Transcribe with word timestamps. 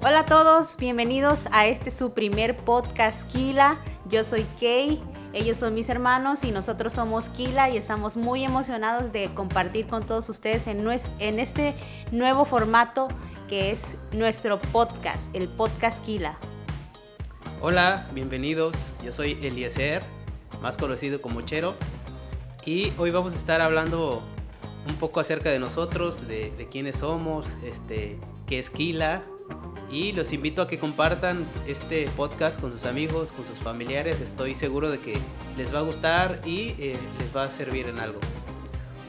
Hola 0.00 0.20
a 0.20 0.26
todos, 0.26 0.76
bienvenidos 0.76 1.46
a 1.50 1.66
este 1.66 1.90
su 1.90 2.12
primer 2.12 2.56
podcast 2.56 3.28
Kila. 3.32 3.80
Yo 4.08 4.22
soy 4.22 4.46
Kay, 4.60 5.02
ellos 5.32 5.56
son 5.56 5.74
mis 5.74 5.88
hermanos 5.88 6.44
y 6.44 6.52
nosotros 6.52 6.92
somos 6.92 7.28
Kila 7.30 7.68
y 7.70 7.76
estamos 7.76 8.16
muy 8.16 8.44
emocionados 8.44 9.10
de 9.10 9.34
compartir 9.34 9.88
con 9.88 10.06
todos 10.06 10.28
ustedes 10.28 10.68
en, 10.68 10.88
en 11.18 11.40
este 11.40 11.74
nuevo 12.12 12.44
formato 12.44 13.08
que 13.48 13.72
es 13.72 13.96
nuestro 14.12 14.60
podcast, 14.60 15.34
el 15.34 15.48
podcast 15.48 16.04
Kila. 16.04 16.38
Hola, 17.60 18.06
bienvenidos. 18.14 18.92
Yo 19.04 19.12
soy 19.12 19.32
Eliezer, 19.42 20.04
más 20.62 20.76
conocido 20.76 21.20
como 21.20 21.40
Chero, 21.40 21.74
y 22.64 22.92
hoy 22.98 23.10
vamos 23.10 23.34
a 23.34 23.36
estar 23.36 23.60
hablando 23.60 24.22
un 24.88 24.94
poco 24.94 25.18
acerca 25.18 25.50
de 25.50 25.58
nosotros, 25.58 26.28
de, 26.28 26.52
de 26.52 26.68
quiénes 26.68 26.98
somos, 26.98 27.48
este, 27.64 28.16
qué 28.46 28.60
es 28.60 28.70
Kila, 28.70 29.24
y 29.90 30.12
los 30.12 30.32
invito 30.32 30.62
a 30.62 30.68
que 30.68 30.78
compartan 30.78 31.46
este 31.66 32.04
podcast 32.16 32.60
con 32.60 32.72
sus 32.72 32.84
amigos, 32.84 33.32
con 33.32 33.46
sus 33.46 33.58
familiares. 33.58 34.20
Estoy 34.20 34.54
seguro 34.54 34.90
de 34.90 34.98
que 34.98 35.18
les 35.56 35.74
va 35.74 35.78
a 35.78 35.82
gustar 35.82 36.40
y 36.44 36.74
eh, 36.78 36.96
les 37.18 37.34
va 37.34 37.44
a 37.44 37.50
servir 37.50 37.86
en 37.86 37.98
algo. 37.98 38.20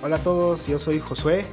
Hola 0.02 0.18
a 0.18 0.20
todos, 0.20 0.68
yo 0.68 0.80
soy 0.80 1.00
Josué. 1.00 1.46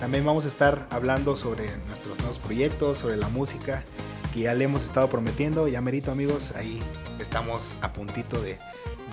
También 0.00 0.24
vamos 0.24 0.46
a 0.46 0.48
estar 0.48 0.86
hablando 0.90 1.36
sobre 1.36 1.76
nuestros 1.86 2.18
nuevos 2.18 2.38
proyectos, 2.38 2.98
sobre 2.98 3.16
la 3.16 3.28
música 3.28 3.84
que 4.32 4.40
ya 4.40 4.54
le 4.54 4.64
hemos 4.64 4.84
estado 4.84 5.08
prometiendo. 5.10 5.68
Ya 5.68 5.80
merito 5.80 6.10
amigos, 6.10 6.52
ahí 6.56 6.82
estamos 7.20 7.74
a 7.82 7.92
puntito 7.92 8.40
de, 8.40 8.58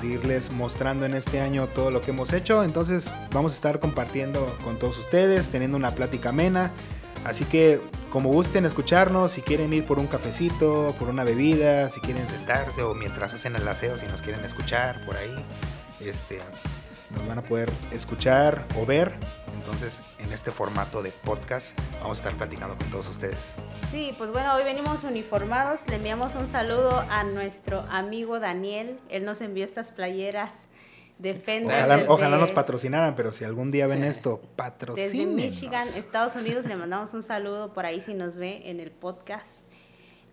de 0.02 0.08
irles 0.08 0.52
mostrando 0.52 1.06
en 1.06 1.14
este 1.14 1.42
año 1.42 1.68
todo 1.68 1.92
lo 1.92 2.02
que 2.02 2.12
hemos 2.12 2.32
hecho. 2.32 2.64
Entonces 2.64 3.12
vamos 3.32 3.52
a 3.52 3.56
estar 3.56 3.80
compartiendo 3.82 4.56
con 4.64 4.80
todos 4.80 4.98
ustedes, 4.98 5.50
teniendo 5.50 5.76
una 5.76 5.94
plática 5.94 6.30
amena 6.30 6.72
Así 7.26 7.46
que 7.46 7.82
como 8.12 8.30
gusten 8.30 8.66
escucharnos, 8.66 9.32
si 9.32 9.42
quieren 9.42 9.72
ir 9.74 9.86
por 9.86 10.00
un 10.00 10.08
cafecito, 10.08 10.96
por 10.98 11.10
una 11.10 11.24
bebida, 11.24 11.90
si 11.90 12.00
quieren 12.00 12.28
sentarse 12.28 12.82
o 12.82 12.94
mientras 12.96 13.34
hacen 13.34 13.56
el 13.56 13.68
aseo, 13.68 13.98
si 13.98 14.08
nos 14.08 14.22
quieren 14.22 14.44
escuchar 14.44 15.06
por 15.06 15.16
ahí, 15.16 15.46
este, 16.00 16.40
nos 17.12 17.28
van 17.28 17.40
a 17.40 17.42
poder 17.44 17.72
escuchar 17.92 18.66
o 18.80 18.86
ver. 18.86 19.14
Entonces, 19.56 20.02
en 20.20 20.32
este 20.32 20.52
formato 20.52 21.04
de 21.04 21.12
podcast, 21.12 21.78
vamos 22.02 22.18
a 22.18 22.22
estar 22.22 22.34
platicando 22.36 22.78
con 22.78 22.90
todos 22.90 23.08
ustedes. 23.10 23.54
Sí, 23.92 24.14
pues 24.18 24.32
bueno, 24.32 24.56
hoy 24.56 24.64
venimos 24.64 25.04
uniformados. 25.04 25.88
Le 25.90 25.96
enviamos 25.96 26.34
un 26.36 26.48
saludo 26.48 27.06
a 27.10 27.24
nuestro 27.24 27.82
amigo 27.92 28.40
Daniel. 28.40 29.00
Él 29.10 29.26
nos 29.26 29.42
envió 29.42 29.66
estas 29.66 29.92
playeras 29.92 30.66
Ojalá, 32.08 32.38
nos 32.38 32.52
patrocinaran, 32.52 33.16
pero 33.16 33.34
si 33.34 33.44
algún 33.44 33.72
día 33.72 33.88
ven 33.88 34.04
esto, 34.06 34.42
patrocinen. 34.56 35.36
Desde 35.36 35.50
Michigan, 35.50 35.88
Estados 35.96 36.36
Unidos, 36.36 36.66
le 36.66 36.76
mandamos 36.76 37.14
un 37.14 37.24
saludo 37.24 37.74
por 37.74 37.86
ahí 37.86 38.00
si 38.00 38.14
nos 38.14 38.38
ve 38.38 38.70
en 38.70 38.80
el 38.80 38.92
podcast. 38.92 39.62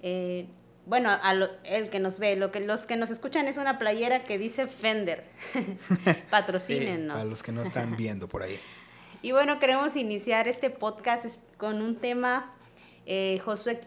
Eh, 0.03 0.47
bueno, 0.87 1.11
a 1.11 1.33
el 1.65 1.91
que 1.91 1.99
nos 1.99 2.21
ve, 2.21 2.37
lo 2.37 2.53
que, 2.53 2.61
los 2.61 2.87
que 2.87 2.95
nos 2.95 3.11
escuchan 3.11 3.49
es 3.49 3.57
una 3.57 3.79
playera 3.79 4.23
que 4.23 4.39
dice 4.39 4.69
Fender. 4.69 5.25
Patrocínenos. 6.31 7.19
a 7.19 7.25
los 7.25 7.43
que 7.43 7.51
no 7.51 7.63
están 7.63 7.97
viendo 7.97 8.29
por 8.29 8.45
ahí. 8.45 8.61
y 9.21 9.33
bueno, 9.33 9.59
queremos 9.59 9.97
iniciar 9.97 10.47
este 10.47 10.71
podcast 10.71 11.41
con 11.57 11.83
un 11.83 11.97
tema. 11.97 12.55
Eh, 13.07 13.41
Josué, 13.45 13.81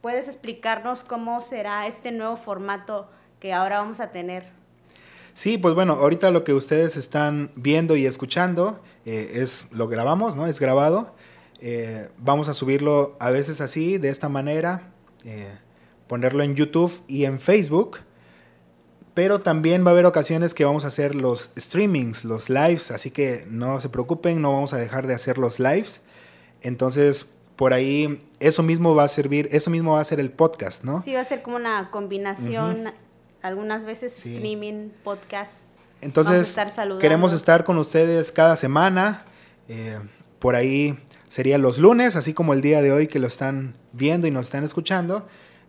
¿puedes 0.00 0.26
explicarnos 0.26 1.04
cómo 1.04 1.40
será 1.40 1.86
este 1.86 2.10
nuevo 2.10 2.36
formato 2.36 3.08
que 3.38 3.52
ahora 3.52 3.78
vamos 3.78 4.00
a 4.00 4.10
tener? 4.10 4.59
Sí, 5.34 5.58
pues 5.58 5.74
bueno, 5.74 5.94
ahorita 5.94 6.30
lo 6.30 6.44
que 6.44 6.52
ustedes 6.52 6.96
están 6.96 7.50
viendo 7.54 7.96
y 7.96 8.06
escuchando 8.06 8.80
eh, 9.04 9.32
es 9.34 9.66
lo 9.70 9.88
grabamos, 9.88 10.36
¿no? 10.36 10.46
Es 10.46 10.60
grabado. 10.60 11.14
Eh, 11.60 12.08
vamos 12.18 12.48
a 12.48 12.54
subirlo 12.54 13.16
a 13.20 13.30
veces 13.30 13.60
así, 13.60 13.98
de 13.98 14.08
esta 14.08 14.28
manera, 14.28 14.92
eh, 15.24 15.52
ponerlo 16.08 16.42
en 16.42 16.54
YouTube 16.54 17.02
y 17.06 17.24
en 17.24 17.38
Facebook. 17.38 17.98
Pero 19.14 19.40
también 19.40 19.84
va 19.84 19.88
a 19.88 19.92
haber 19.92 20.06
ocasiones 20.06 20.54
que 20.54 20.64
vamos 20.64 20.84
a 20.84 20.88
hacer 20.88 21.14
los 21.14 21.50
streamings, 21.58 22.24
los 22.24 22.48
lives, 22.48 22.90
así 22.90 23.10
que 23.10 23.44
no 23.50 23.80
se 23.80 23.88
preocupen, 23.88 24.40
no 24.40 24.52
vamos 24.52 24.72
a 24.72 24.76
dejar 24.76 25.06
de 25.06 25.14
hacer 25.14 25.36
los 25.36 25.58
lives. 25.58 26.00
Entonces, 26.62 27.26
por 27.56 27.74
ahí, 27.74 28.26
eso 28.38 28.62
mismo 28.62 28.94
va 28.94 29.04
a 29.04 29.08
servir, 29.08 29.48
eso 29.52 29.70
mismo 29.70 29.92
va 29.92 30.00
a 30.00 30.04
ser 30.04 30.20
el 30.20 30.30
podcast, 30.30 30.84
¿no? 30.84 31.02
Sí, 31.02 31.12
va 31.12 31.20
a 31.20 31.24
ser 31.24 31.42
como 31.42 31.56
una 31.56 31.90
combinación 31.90 32.92
algunas 33.42 33.84
veces 33.84 34.16
streaming, 34.18 34.90
podcast. 35.04 35.62
Entonces, 36.00 36.56
queremos 37.00 37.32
estar 37.32 37.64
con 37.64 37.78
ustedes 37.78 38.32
cada 38.32 38.56
semana. 38.56 39.24
Eh, 39.68 39.98
por 40.38 40.54
ahí 40.54 40.98
sería 41.28 41.58
los 41.58 41.78
lunes, 41.78 42.16
así 42.16 42.32
como 42.32 42.54
el 42.54 42.62
día 42.62 42.80
de 42.82 42.92
hoy 42.92 43.06
que 43.06 43.18
lo 43.18 43.26
están 43.26 43.74
viendo 43.92 44.26
y 44.26 44.30
nos 44.30 44.46
están 44.46 44.64
escuchando. 44.64 45.28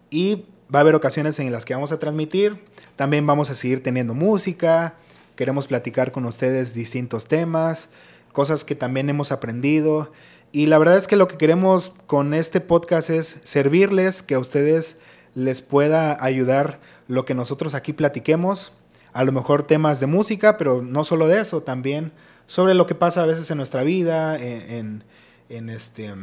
Y 0.10 0.46
va 0.74 0.80
a 0.80 0.82
haber 0.82 0.96
ocasiones 0.96 1.40
en 1.40 1.52
las 1.52 1.66
que 1.66 1.74
vamos 1.74 1.92
a 1.92 2.00
transmitir. 2.00 2.64
También 2.96 3.26
vamos 3.26 3.50
a 3.50 3.56
seguir 3.56 3.84
teniendo 3.84 4.14
música. 4.14 4.96
Queremos 5.36 5.68
platicar 5.68 6.12
con 6.12 6.26
ustedes 6.26 6.74
distintos 6.74 7.28
temas, 7.28 7.90
cosas 8.32 8.64
que 8.64 8.76
también 8.76 9.10
hemos 9.10 9.32
aprendido. 9.32 10.12
Y 10.52 10.66
la 10.68 10.78
verdad 10.78 10.98
es 10.98 11.08
que 11.08 11.16
lo 11.16 11.28
que 11.28 11.38
queremos 11.38 11.94
con 12.08 12.34
este 12.34 12.62
podcast 12.62 13.10
es 13.10 13.40
servirles, 13.44 14.24
que 14.24 14.36
a 14.36 14.40
ustedes 14.40 14.98
les 15.34 15.62
pueda 15.62 16.24
ayudar 16.24 16.80
lo 17.12 17.26
que 17.26 17.36
nosotros 17.36 17.76
aquí 17.76 17.92
platiquemos, 17.92 18.72
a 19.12 19.26
lo 19.26 19.34
mejor 19.34 19.64
temas 19.64 20.00
de 20.00 20.08
música, 20.08 20.58
pero 20.58 20.82
no 20.82 21.04
solo 21.04 21.28
de 21.28 21.42
eso, 21.42 21.62
también 21.62 22.14
sobre 22.48 22.74
lo 22.74 22.88
que 22.88 22.96
pasa 22.96 23.24
a 23.24 23.26
veces 23.26 23.52
en 23.52 23.58
nuestra 23.58 23.84
vida, 23.84 24.38
en, 24.40 25.04
este, 25.50 26.14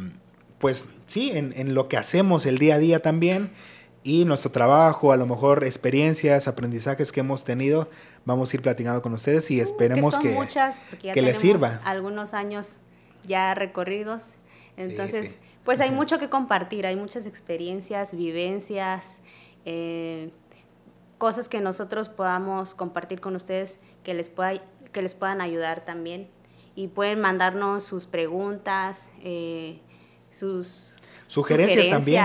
pues 0.57 0.85
sí, 1.05 1.31
en, 1.31 1.75
lo 1.75 1.87
que 1.87 1.97
hacemos 1.97 2.47
el 2.47 2.57
día 2.57 2.75
a 2.75 2.77
día 2.79 3.01
también 3.03 3.51
y 4.03 4.25
nuestro 4.25 4.49
trabajo, 4.51 5.11
a 5.11 5.17
lo 5.17 5.27
mejor 5.27 5.63
experiencias, 5.63 6.47
aprendizajes 6.47 7.11
que 7.11 7.19
hemos 7.19 7.43
tenido, 7.43 7.87
vamos 8.25 8.51
a 8.51 8.55
ir 8.55 8.63
platicando 8.63 9.03
con 9.03 9.13
ustedes 9.13 9.51
y 9.51 9.59
esperemos 9.59 10.17
que, 10.17 10.35
que, 11.13 11.21
les 11.21 11.37
sirva. 11.37 11.81
Algunos 11.83 12.33
años 12.33 12.77
ya 13.27 13.53
recorridos, 13.53 14.33
entonces, 14.75 15.37
pues 15.63 15.81
hay 15.81 15.91
mucho 15.91 16.17
que 16.17 16.29
compartir, 16.29 16.87
hay 16.87 16.95
muchas 16.95 17.27
experiencias, 17.27 18.15
vivencias. 18.15 19.19
Eh, 19.65 20.31
cosas 21.19 21.49
que 21.49 21.61
nosotros 21.61 22.09
podamos 22.09 22.73
compartir 22.73 23.19
con 23.19 23.35
ustedes 23.35 23.77
que 24.03 24.15
les, 24.15 24.29
pueda, 24.29 24.53
que 24.91 25.01
les 25.03 25.13
puedan 25.13 25.41
ayudar 25.41 25.85
también. 25.85 26.27
Y 26.75 26.87
pueden 26.87 27.19
mandarnos 27.19 27.83
sus 27.83 28.05
preguntas, 28.05 29.09
eh, 29.21 29.81
sus 30.31 30.95
sugerencias, 31.27 31.89
también. 31.89 32.23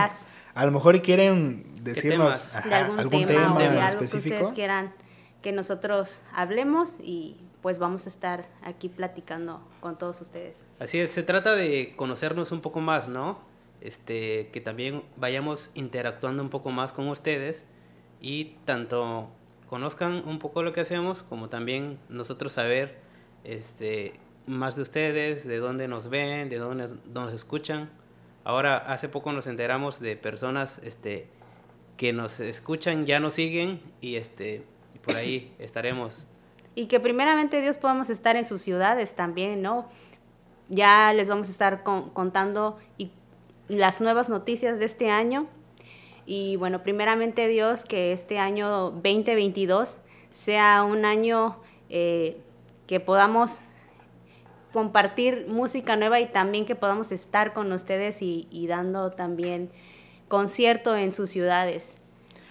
A 0.54 0.65
lo 0.65 0.71
mejor 0.71 1.03
quieren 1.03 1.75
decirnos 1.83 2.54
algún, 2.54 3.27
tema, 3.27 3.59
de 3.59 3.81
algo 3.81 3.99
que 3.99 4.04
ustedes 4.04 4.53
quieran 4.53 4.94
que 5.43 5.50
nosotros 5.53 6.21
hablemos 6.33 6.99
y 7.03 7.37
pues 7.62 7.78
vamos 7.78 8.06
a 8.06 8.09
estar 8.09 8.47
aquí 8.62 8.88
platicando 8.88 9.60
con 9.81 9.99
todos 9.99 10.21
ustedes. 10.21 10.56
Así 10.78 11.00
es, 11.00 11.10
se 11.10 11.25
trata 11.25 11.56
de 11.56 11.94
conocernos 11.97 12.53
un 12.53 12.60
poco 12.60 12.81
más, 12.81 13.09
¿no? 13.09 13.38
Este, 13.81 14.50
que 14.53 14.60
también 14.60 15.03
vayamos 15.16 15.72
interactuando 15.75 16.43
un 16.43 16.50
poco 16.50 16.71
más 16.71 16.93
con 16.93 17.09
ustedes 17.09 17.66
y 18.24 18.56
tanto 18.64 19.28
conozcan 19.68 20.26
un 20.26 20.38
poco 20.38 20.62
lo 20.62 20.72
que 20.72 20.80
hacemos 20.80 21.22
como 21.22 21.50
también 21.50 21.98
nosotros 22.08 22.54
saber 22.54 22.96
este, 23.44 24.14
más 24.46 24.76
de 24.76 24.82
ustedes, 24.82 25.46
de 25.46 25.58
dónde 25.58 25.88
nos 25.88 26.08
ven, 26.08 26.48
de 26.48 26.56
dónde 26.56 26.88
nos 27.12 27.34
escuchan. 27.34 27.90
Ahora, 28.42 28.78
hace 28.78 29.10
poco 29.10 29.30
nos 29.32 29.46
enteramos 29.46 30.00
de 30.00 30.16
personas 30.16 30.80
este, 30.82 31.28
que 31.98 32.14
nos 32.14 32.40
escuchan, 32.40 33.04
ya 33.04 33.20
nos 33.20 33.34
siguen 33.34 33.82
y, 34.00 34.16
este, 34.16 34.64
por 35.04 35.16
ahí 35.16 35.54
estaremos. 35.58 36.24
Y 36.74 36.86
que 36.86 37.00
primeramente 37.00 37.60
Dios 37.60 37.76
podamos 37.76 38.08
estar 38.08 38.36
en 38.36 38.46
sus 38.46 38.62
ciudades 38.62 39.14
también, 39.14 39.60
¿no? 39.60 39.86
Ya 40.70 41.12
les 41.12 41.28
vamos 41.28 41.48
a 41.48 41.50
estar 41.50 41.82
contando 41.82 42.78
y 42.96 43.10
las 43.68 44.00
nuevas 44.00 44.30
noticias 44.30 44.78
de 44.78 44.86
este 44.86 45.10
año 45.10 45.47
y 46.26 46.56
bueno, 46.56 46.82
primeramente 46.82 47.48
Dios, 47.48 47.84
que 47.84 48.12
este 48.12 48.38
año 48.38 48.91
2022 48.91 49.98
sea 50.32 50.82
un 50.82 51.04
año 51.04 51.60
eh, 51.88 52.38
que 52.86 53.00
podamos 53.00 53.60
compartir 54.72 55.47
música 55.48 55.97
nueva 55.97 56.21
y 56.21 56.26
también 56.26 56.66
que 56.66 56.74
podamos 56.74 57.12
estar 57.12 57.53
con 57.54 57.71
ustedes 57.72 58.18
y, 58.21 58.66
dando 58.66 59.12
también 59.12 59.71
concierto 60.28 60.97
en 60.97 61.12
sus 61.12 61.30
ciudades 61.30 61.97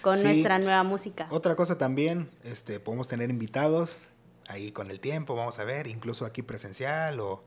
con 0.00 0.22
nuestra 0.22 0.58
nueva 0.58 0.82
música. 0.84 1.26
Otra 1.30 1.54
cosa 1.54 1.76
también, 1.76 2.30
este, 2.42 2.80
podemos 2.80 3.08
tener 3.08 3.30
invitados 3.30 3.98
ahí 4.48 4.72
con 4.72 4.90
el 4.90 5.00
tiempo, 5.00 5.34
vamos 5.34 5.58
a 5.58 5.64
ver, 5.64 5.86
incluso 5.86 6.24
aquí 6.24 6.42
presencial 6.42 7.20
o 7.20 7.42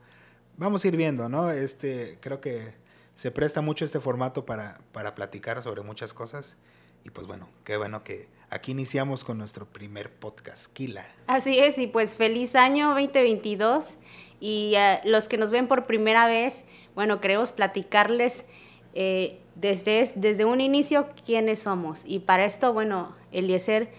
vamos 0.58 0.84
a 0.84 0.88
ir 0.88 0.98
viendo, 0.98 1.30
¿no? 1.30 1.52
Este, 1.52 2.18
creo 2.22 2.42
que 2.42 2.74
se 3.18 3.32
presta 3.32 3.62
mucho 3.62 3.84
este 3.84 4.00
formato 4.00 4.46
para, 4.46 4.80
para 4.92 5.16
platicar 5.16 5.64
sobre 5.64 5.82
muchas 5.82 6.14
cosas. 6.14 6.56
Y 7.04 7.10
pues 7.10 7.26
bueno, 7.26 7.50
qué 7.64 7.76
bueno 7.76 8.04
que 8.04 8.30
aquí 8.52 8.74
iniciamos 8.74 9.24
con 9.24 9.40
nuestro 9.40 9.66
primer 9.66 10.12
podcast, 10.12 10.72
Kila. 10.72 11.04
Así 11.26 11.58
es, 11.58 11.80
y 11.80 11.88
pues 11.88 12.16
feliz 12.16 12.56
año 12.56 12.90
2022. 12.90 13.98
Y 14.40 14.76
uh, 14.76 15.10
los 15.10 15.28
que 15.28 15.40
nos 15.40 15.50
ven 15.50 15.68
por 15.68 15.88
primera 15.88 16.28
vez, 16.28 16.64
bueno, 16.94 17.20
queremos 17.20 17.52
platicarles 17.52 18.46
eh, 18.94 19.42
desde, 19.56 20.12
desde 20.16 20.46
un 20.46 20.62
inicio 20.62 21.10
quiénes 21.26 21.64
somos. 21.64 22.04
Y 22.06 22.20
para 22.20 22.46
esto, 22.46 22.72
bueno, 22.72 23.16
Eliezer, 23.32 23.90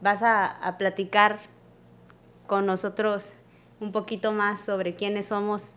vas 0.00 0.22
a, 0.22 0.46
a 0.46 0.78
platicar 0.78 1.40
con 2.46 2.66
nosotros 2.66 3.32
un 3.80 3.90
poquito 3.90 4.30
más 4.30 4.64
sobre 4.64 4.94
quiénes 4.94 5.26
somos 5.26 5.72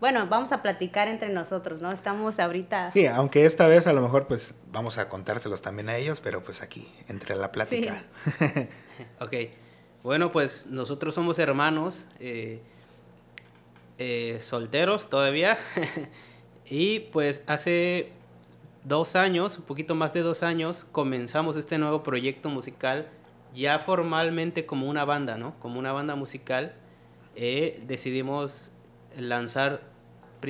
bueno, 0.00 0.26
vamos 0.28 0.52
a 0.52 0.62
platicar 0.62 1.08
entre 1.08 1.28
nosotros, 1.28 1.80
¿no? 1.80 1.90
Estamos 1.90 2.38
ahorita... 2.38 2.90
Sí, 2.90 3.06
aunque 3.06 3.44
esta 3.44 3.66
vez 3.66 3.86
a 3.86 3.92
lo 3.92 4.00
mejor 4.00 4.26
pues 4.26 4.54
vamos 4.70 4.98
a 4.98 5.08
contárselos 5.08 5.62
también 5.62 5.88
a 5.88 5.96
ellos, 5.96 6.20
pero 6.20 6.42
pues 6.42 6.62
aquí, 6.62 6.92
entre 7.08 7.36
la 7.36 7.52
plática. 7.52 8.04
ok, 9.20 9.34
bueno, 10.02 10.32
pues 10.32 10.66
nosotros 10.66 11.14
somos 11.14 11.38
hermanos, 11.38 12.06
eh, 12.20 12.62
eh, 13.98 14.38
solteros 14.40 15.10
todavía, 15.10 15.58
y 16.64 17.00
pues 17.00 17.42
hace 17.46 18.12
dos 18.84 19.16
años, 19.16 19.58
un 19.58 19.64
poquito 19.64 19.94
más 19.94 20.12
de 20.12 20.22
dos 20.22 20.42
años, 20.42 20.84
comenzamos 20.84 21.56
este 21.56 21.78
nuevo 21.78 22.02
proyecto 22.02 22.48
musical 22.48 23.08
ya 23.54 23.78
formalmente 23.78 24.66
como 24.66 24.88
una 24.88 25.04
banda, 25.04 25.36
¿no? 25.36 25.58
Como 25.58 25.78
una 25.78 25.92
banda 25.92 26.14
musical. 26.14 26.74
Eh, 27.34 27.82
decidimos 27.86 28.72
lanzar 29.16 29.82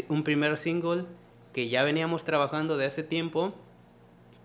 un 0.09 0.25
primer 0.25 0.59
single 0.59 1.05
que 1.53 1.69
ya 1.69 1.83
veníamos 1.83 2.25
trabajando 2.25 2.77
de 2.77 2.87
hace 2.87 3.03
tiempo 3.03 3.55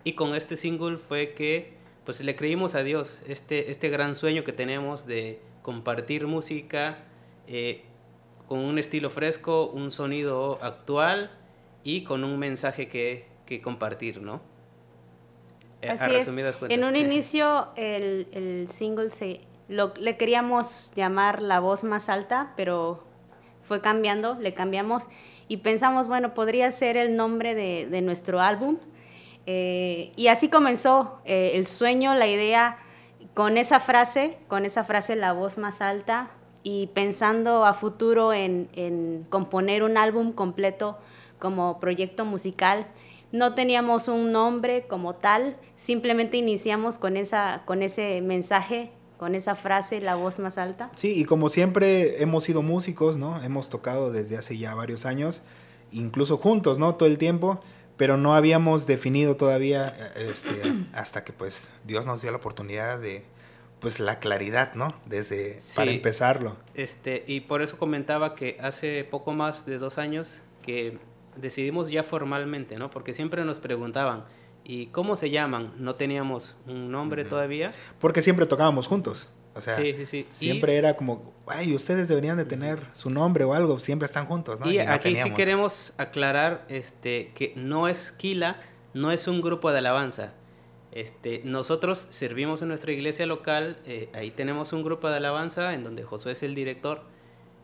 y 0.04 0.14
con 0.14 0.36
este 0.36 0.58
single 0.58 0.98
fue 0.98 1.34
que 1.34 1.74
pues 2.06 2.22
le 2.22 2.36
creímos 2.36 2.76
a 2.76 2.84
Dios 2.84 3.22
este, 3.28 3.72
este 3.72 3.90
gran 3.90 4.16
sueño 4.16 4.44
que 4.44 4.54
tenemos 4.54 5.06
de 5.06 5.40
compartir 5.62 6.28
música 6.28 6.98
eh, 7.48 7.84
con 8.48 8.60
un 8.60 8.78
estilo 8.78 9.10
fresco, 9.10 9.68
un 9.68 9.92
sonido 9.92 10.60
actual 10.62 11.32
y 11.84 12.04
con 12.04 12.24
un 12.24 12.38
mensaje 12.38 12.90
que, 12.90 13.26
que 13.46 13.62
compartir, 13.62 14.22
¿no? 14.22 14.42
Eh, 15.82 15.90
Así 15.90 16.16
es. 16.16 16.28
En 16.70 16.84
un 16.84 16.96
inicio 16.96 17.70
el, 17.76 18.28
el 18.32 18.70
single 18.70 19.10
se, 19.10 19.42
lo, 19.68 19.94
le 19.98 20.18
queríamos 20.18 20.92
llamar 20.96 21.42
La 21.42 21.60
Voz 21.60 21.84
Más 21.84 22.10
Alta, 22.10 22.54
pero 22.56 23.04
cambiando, 23.82 24.36
le 24.40 24.54
cambiamos 24.54 25.08
y 25.48 25.58
pensamos, 25.58 26.08
bueno, 26.08 26.34
podría 26.34 26.72
ser 26.72 26.98
el 26.98 27.16
nombre 27.16 27.56
de, 27.56 27.86
de 27.86 28.02
nuestro 28.02 28.40
álbum. 28.40 28.78
Eh, 29.46 30.14
y 30.16 30.28
así 30.28 30.48
comenzó 30.50 31.20
eh, 31.26 31.52
el 31.56 31.68
sueño, 31.68 32.16
la 32.16 32.28
idea, 32.28 32.78
con 33.34 33.58
esa 33.58 33.80
frase, 33.80 34.38
con 34.48 34.66
esa 34.66 34.84
frase, 34.84 35.16
la 35.16 35.34
voz 35.34 35.58
más 35.58 35.82
alta, 35.82 36.32
y 36.64 36.88
pensando 36.94 37.66
a 37.66 37.74
futuro 37.74 38.32
en, 38.32 38.70
en 38.74 39.26
componer 39.30 39.84
un 39.84 39.98
álbum 39.98 40.32
completo 40.32 40.98
como 41.40 41.80
proyecto 41.80 42.24
musical. 42.24 42.88
No 43.34 43.54
teníamos 43.54 44.08
un 44.08 44.32
nombre 44.32 44.88
como 44.88 45.16
tal, 45.16 45.58
simplemente 45.76 46.38
iniciamos 46.38 46.98
con, 46.98 47.18
esa, 47.18 47.64
con 47.66 47.82
ese 47.82 48.22
mensaje 48.22 48.92
con 49.24 49.36
esa 49.36 49.56
frase, 49.56 50.02
la 50.02 50.16
voz 50.16 50.38
más 50.40 50.58
alta. 50.58 50.92
Sí, 50.96 51.18
y 51.18 51.24
como 51.24 51.48
siempre 51.48 52.22
hemos 52.22 52.44
sido 52.44 52.62
músicos, 52.62 53.16
¿no? 53.16 53.42
Hemos 53.42 53.70
tocado 53.70 54.12
desde 54.12 54.36
hace 54.36 54.58
ya 54.58 54.76
varios 54.76 55.06
años, 55.06 55.42
incluso 55.94 56.36
juntos, 56.36 56.78
¿no? 56.78 56.96
Todo 56.96 57.08
el 57.08 57.18
tiempo, 57.18 57.62
pero 57.96 58.18
no 58.18 58.36
habíamos 58.36 58.86
definido 58.86 59.38
todavía 59.38 59.96
este, 60.18 60.50
hasta 60.94 61.24
que 61.24 61.32
pues 61.32 61.70
Dios 61.86 62.06
nos 62.06 62.22
dio 62.22 62.32
la 62.32 62.38
oportunidad 62.38 63.00
de 63.00 63.24
pues 63.80 64.02
la 64.02 64.20
claridad, 64.20 64.74
¿no? 64.74 64.94
Desde 65.06 65.58
para 65.74 65.92
empezarlo. 65.92 66.58
Este, 66.74 67.24
y 67.26 67.40
por 67.40 67.62
eso 67.62 67.78
comentaba 67.78 68.36
que 68.36 68.58
hace 68.60 69.06
poco 69.06 69.32
más 69.32 69.66
de 69.66 69.78
dos 69.78 70.00
años 70.00 70.42
que 70.62 71.00
decidimos 71.38 71.90
ya 71.90 72.04
formalmente, 72.04 72.76
¿no? 72.76 72.90
Porque 72.90 73.14
siempre 73.14 73.46
nos 73.46 73.60
preguntaban, 73.60 74.26
¿Y 74.66 74.88
cómo 74.88 75.16
se 75.16 75.30
llaman? 75.30 75.74
No 75.78 75.96
teníamos 75.96 76.56
un 76.68 76.92
nombre 76.92 77.26
todavía. 77.26 77.74
Porque 78.00 78.22
siempre 78.22 78.46
tocábamos 78.46 78.88
juntos. 78.88 79.30
O 79.56 79.62
sea, 79.62 79.78
siempre 80.32 80.78
era 80.78 80.96
como, 80.96 81.34
ay, 81.46 81.76
ustedes 81.76 82.08
deberían 82.08 82.38
de 82.38 82.46
tener 82.46 82.80
su 82.94 83.12
nombre 83.12 83.44
o 83.44 83.54
algo, 83.54 83.80
siempre 83.80 84.08
están 84.08 84.26
juntos, 84.26 84.60
¿no? 84.60 84.70
Y, 84.70 84.80
aquí 84.80 85.16
sí 85.16 85.32
queremos 85.32 85.94
aclarar 85.98 86.66
este, 86.70 87.32
que 87.36 87.54
no 87.56 87.88
es 87.88 88.12
Kila, 88.12 88.60
no 88.96 89.12
es 89.12 89.28
un 89.28 89.42
grupo 89.42 89.72
de 89.72 89.78
alabanza. 89.78 90.34
Este, 90.92 91.42
nosotros 91.44 92.08
servimos 92.10 92.62
en 92.64 92.70
nuestra 92.70 92.92
iglesia 92.92 93.26
local, 93.28 93.78
eh, 93.86 94.10
ahí 94.14 94.32
tenemos 94.32 94.74
un 94.74 94.84
grupo 94.84 95.10
de 95.10 95.18
alabanza 95.18 95.74
en 95.74 95.84
donde 95.84 96.04
Josué 96.04 96.32
es 96.32 96.42
el 96.42 96.56
director, 96.56 97.04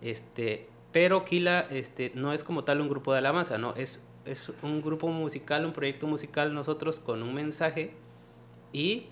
este, 0.02 0.68
pero 0.92 1.26
Kila 1.26 1.66
este, 1.72 2.12
no 2.14 2.34
es 2.34 2.44
como 2.44 2.64
tal 2.64 2.82
un 2.82 2.90
grupo 2.90 3.14
de 3.14 3.20
alabanza, 3.20 3.58
no, 3.58 3.74
es 3.76 4.04
es 4.30 4.52
un 4.62 4.82
grupo 4.82 5.08
musical, 5.08 5.66
un 5.66 5.74
proyecto 5.74 6.08
musical 6.08 6.54
nosotros 6.54 7.00
con 7.00 7.24
un 7.24 7.34
mensaje 7.34 7.94
y 8.72 9.08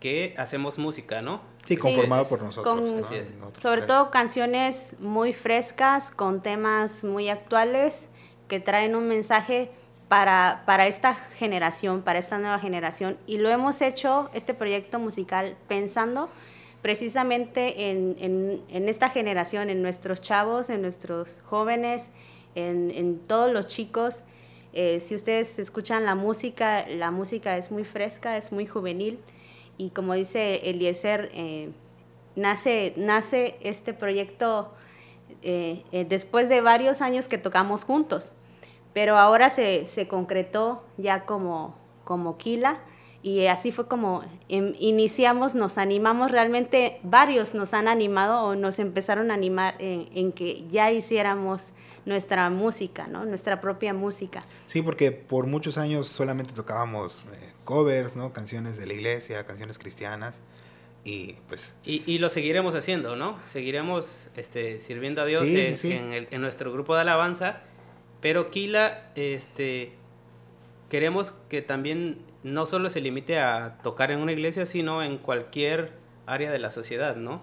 que 0.00 0.34
hacemos 0.38 0.78
música, 0.78 1.22
¿no? 1.22 1.42
Sí, 1.64 1.76
conformado 1.76 2.26
por 2.26 2.42
nosotros. 2.42 3.06
sobre 3.58 3.82
todo 3.82 4.10
canciones 4.10 4.96
muy 4.98 5.32
frescas, 5.32 6.10
con 6.10 6.42
temas 6.42 7.04
muy 7.04 7.28
actuales, 7.28 8.08
que 8.48 8.60
traen 8.60 8.96
un 8.96 9.06
mensaje 9.06 9.70
para, 10.08 10.64
para 10.66 10.86
esta 10.86 11.14
generación, 11.14 12.02
para 12.02 12.18
esta 12.18 12.38
nueva 12.38 12.58
generación. 12.58 13.18
Y 13.26 13.38
lo 13.38 13.50
hemos 13.50 13.80
hecho, 13.82 14.30
este 14.34 14.54
proyecto 14.54 14.98
musical, 14.98 15.56
pensando 15.68 16.30
precisamente 16.82 17.90
en, 17.90 18.16
en, 18.18 18.62
en 18.70 18.88
esta 18.88 19.10
generación, 19.10 19.68
en 19.68 19.82
nuestros 19.82 20.22
chavos, 20.22 20.70
en 20.70 20.80
nuestros 20.80 21.40
jóvenes, 21.44 22.10
en, 22.54 22.90
en 22.90 23.18
todos 23.20 23.52
los 23.52 23.66
chicos. 23.66 24.24
Eh, 24.72 25.00
si 25.00 25.14
ustedes 25.14 25.58
escuchan 25.58 26.04
la 26.04 26.14
música, 26.14 26.86
la 26.88 27.10
música 27.10 27.56
es 27.56 27.70
muy 27.70 27.84
fresca, 27.84 28.36
es 28.36 28.52
muy 28.52 28.66
juvenil. 28.66 29.18
Y 29.78 29.90
como 29.90 30.14
dice 30.14 30.70
Eliezer, 30.70 31.30
eh, 31.32 31.70
nace, 32.36 32.92
nace 32.96 33.56
este 33.60 33.94
proyecto 33.94 34.72
eh, 35.42 35.84
después 36.08 36.48
de 36.48 36.60
varios 36.60 37.00
años 37.00 37.28
que 37.28 37.38
tocamos 37.38 37.84
juntos, 37.84 38.32
pero 38.92 39.16
ahora 39.18 39.48
se, 39.48 39.86
se 39.86 40.06
concretó 40.06 40.82
ya 40.98 41.24
como, 41.24 41.74
como 42.04 42.36
Kila 42.36 42.80
y 43.22 43.46
así 43.46 43.70
fue 43.70 43.86
como 43.86 44.24
em, 44.48 44.72
iniciamos, 44.78 45.54
nos 45.54 45.76
animamos, 45.76 46.30
realmente 46.30 47.00
varios 47.02 47.54
nos 47.54 47.74
han 47.74 47.86
animado 47.86 48.44
o 48.44 48.54
nos 48.54 48.78
empezaron 48.78 49.30
a 49.30 49.34
animar 49.34 49.74
en, 49.78 50.32
que 50.32 50.64
ya 50.68 50.90
hiciéramos 50.90 51.72
nuestra 52.06 52.48
música, 52.48 53.08
¿no? 53.08 53.26
Nuestra 53.26 53.60
propia 53.60 53.92
música. 53.92 54.42
Sí, 54.66 54.80
porque 54.80 55.12
por 55.12 55.46
muchos 55.46 55.76
años 55.76 56.08
solamente 56.08 56.54
tocábamos 56.54 57.24
eh, 57.34 57.52
covers, 57.64 58.16
¿no? 58.16 58.32
Canciones 58.32 58.78
de 58.78 58.86
la 58.86 58.94
iglesia, 58.94 59.44
canciones 59.44 59.78
cristianas 59.78 60.40
y 61.04 61.34
pues... 61.48 61.74
Y, 61.84 62.18
lo 62.18 62.30
seguiremos 62.30 62.74
haciendo, 62.74 63.16
¿no? 63.16 63.42
Seguiremos 63.42 64.28
este, 64.34 64.80
sirviendo 64.80 65.20
a 65.20 65.26
Dios 65.26 65.46
en, 65.46 66.26
en, 66.30 66.40
nuestro 66.40 66.72
grupo 66.72 66.94
de 66.94 67.02
alabanza, 67.02 67.60
pero 68.22 68.50
Kila, 68.50 69.10
este, 69.14 69.92
queremos 70.88 71.32
que 71.48 71.60
también 71.60 72.29
no 72.42 72.66
solo 72.66 72.90
se 72.90 73.00
limite 73.00 73.38
a 73.38 73.78
tocar 73.82 74.10
en 74.10 74.20
una 74.20 74.32
iglesia, 74.32 74.66
sino 74.66 75.02
en 75.02 75.18
cualquier 75.18 75.92
área 76.26 76.50
de 76.50 76.58
la 76.58 76.70
sociedad, 76.70 77.16
¿no? 77.16 77.42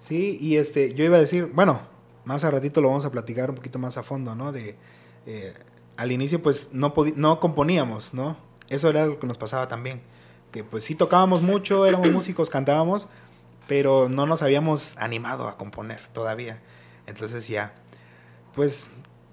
Sí, 0.00 0.36
y 0.40 0.56
este, 0.56 0.94
yo 0.94 1.04
iba 1.04 1.16
a 1.16 1.20
decir, 1.20 1.50
bueno, 1.52 1.80
más 2.24 2.44
a 2.44 2.50
ratito 2.50 2.80
lo 2.80 2.88
vamos 2.88 3.04
a 3.04 3.10
platicar 3.10 3.50
un 3.50 3.56
poquito 3.56 3.78
más 3.78 3.96
a 3.96 4.02
fondo, 4.02 4.34
¿no? 4.34 4.52
De, 4.52 4.76
eh, 5.26 5.54
al 5.96 6.10
inicio 6.10 6.42
pues 6.42 6.70
no, 6.72 6.92
no 7.16 7.40
componíamos, 7.40 8.14
¿no? 8.14 8.36
Eso 8.68 8.88
era 8.88 9.06
lo 9.06 9.18
que 9.18 9.26
nos 9.26 9.38
pasaba 9.38 9.68
también, 9.68 10.00
que 10.50 10.64
pues 10.64 10.84
sí 10.84 10.94
tocábamos 10.94 11.42
mucho, 11.42 11.86
éramos 11.86 12.10
músicos, 12.10 12.50
cantábamos, 12.50 13.06
pero 13.68 14.08
no 14.08 14.26
nos 14.26 14.42
habíamos 14.42 14.96
animado 14.98 15.46
a 15.46 15.56
componer 15.56 16.00
todavía. 16.12 16.60
Entonces 17.06 17.46
ya, 17.46 17.74
pues 18.54 18.84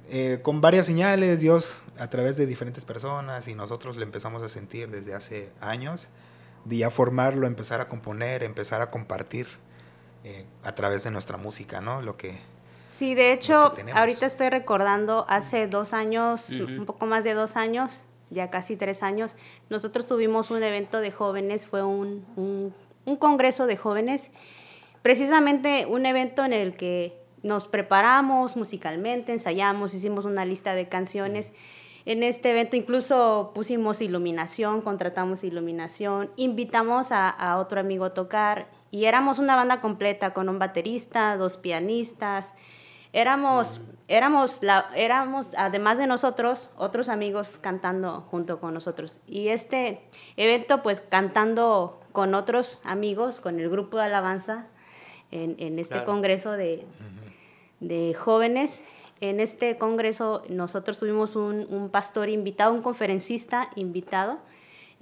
eh, 0.09 0.39
con 0.41 0.61
varias 0.61 0.85
señales, 0.85 1.39
Dios 1.39 1.77
a 1.99 2.09
través 2.09 2.37
de 2.37 2.45
diferentes 2.45 2.85
personas 2.85 3.47
y 3.47 3.55
nosotros 3.55 3.97
le 3.97 4.03
empezamos 4.03 4.41
a 4.43 4.49
sentir 4.49 4.89
desde 4.89 5.13
hace 5.13 5.51
años, 5.59 6.09
de 6.65 6.77
ya 6.77 6.89
formarlo, 6.89 7.47
empezar 7.47 7.81
a 7.81 7.87
componer, 7.87 8.43
empezar 8.43 8.81
a 8.81 8.89
compartir 8.89 9.47
eh, 10.23 10.45
a 10.63 10.75
través 10.75 11.03
de 11.03 11.11
nuestra 11.11 11.37
música, 11.37 11.81
¿no? 11.81 12.01
Lo 12.01 12.17
que... 12.17 12.37
Sí, 12.87 13.15
de 13.15 13.33
hecho, 13.33 13.73
ahorita 13.93 14.25
estoy 14.25 14.49
recordando, 14.49 15.25
hace 15.29 15.67
dos 15.67 15.93
años, 15.93 16.49
un 16.49 16.85
poco 16.85 17.05
más 17.05 17.23
de 17.23 17.35
dos 17.35 17.55
años, 17.55 18.05
ya 18.31 18.49
casi 18.49 18.75
tres 18.75 19.03
años, 19.03 19.35
nosotros 19.69 20.07
tuvimos 20.07 20.49
un 20.49 20.63
evento 20.63 20.99
de 20.99 21.11
jóvenes, 21.11 21.67
fue 21.67 21.83
un, 21.83 22.25
un, 22.35 22.73
un 23.05 23.15
congreso 23.15 23.67
de 23.67 23.77
jóvenes, 23.77 24.31
precisamente 25.03 25.85
un 25.85 26.07
evento 26.07 26.43
en 26.43 26.53
el 26.53 26.75
que 26.75 27.19
nos 27.43 27.67
preparamos 27.67 28.55
musicalmente, 28.55 29.31
ensayamos, 29.33 29.93
hicimos 29.93 30.25
una 30.25 30.45
lista 30.45 30.73
de 30.73 30.89
canciones. 30.89 31.53
En 32.09 32.23
este 32.23 32.49
evento 32.49 32.75
incluso 32.75 33.51
pusimos 33.53 34.01
iluminación, 34.01 34.81
contratamos 34.81 35.43
iluminación, 35.43 36.31
invitamos 36.37 37.11
a, 37.11 37.59
otro 37.59 37.79
amigo 37.79 38.05
a 38.05 38.15
tocar 38.15 38.67
y 38.89 39.05
éramos 39.05 39.37
una 39.37 39.55
banda 39.55 39.79
completa 39.79 40.33
con 40.33 40.49
un 40.49 40.57
baterista, 40.57 41.37
dos 41.37 41.57
pianistas, 41.57 42.55
éramos, 43.13 43.81
éramos, 44.07 44.63
la, 44.63 44.89
éramos, 44.95 45.53
además 45.55 45.99
de 45.99 46.07
nosotros, 46.07 46.71
otros 46.77 47.09
amigos 47.09 47.59
cantando 47.59 48.21
junto 48.21 48.59
con 48.59 48.73
nosotros. 48.73 49.19
Y 49.27 49.49
este 49.49 50.01
evento, 50.35 50.81
pues 50.81 51.01
cantando 51.01 52.01
con 52.11 52.33
otros 52.33 52.81
amigos, 52.85 53.39
con 53.39 53.59
el 53.59 53.69
grupo 53.69 53.97
de 53.97 54.05
alabanza, 54.05 54.65
en, 55.29 55.57
en 55.59 55.77
este 55.77 56.03
congreso 56.05 56.53
de, 56.53 56.87
de 57.81 58.15
jóvenes. 58.15 58.83
En 59.21 59.39
este 59.39 59.77
congreso 59.77 60.43
nosotros 60.49 60.99
tuvimos 60.99 61.35
un, 61.35 61.67
un, 61.69 61.89
pastor 61.89 62.29
invitado, 62.29 62.73
un 62.73 62.81
conferencista 62.81 63.69
invitado, 63.75 64.39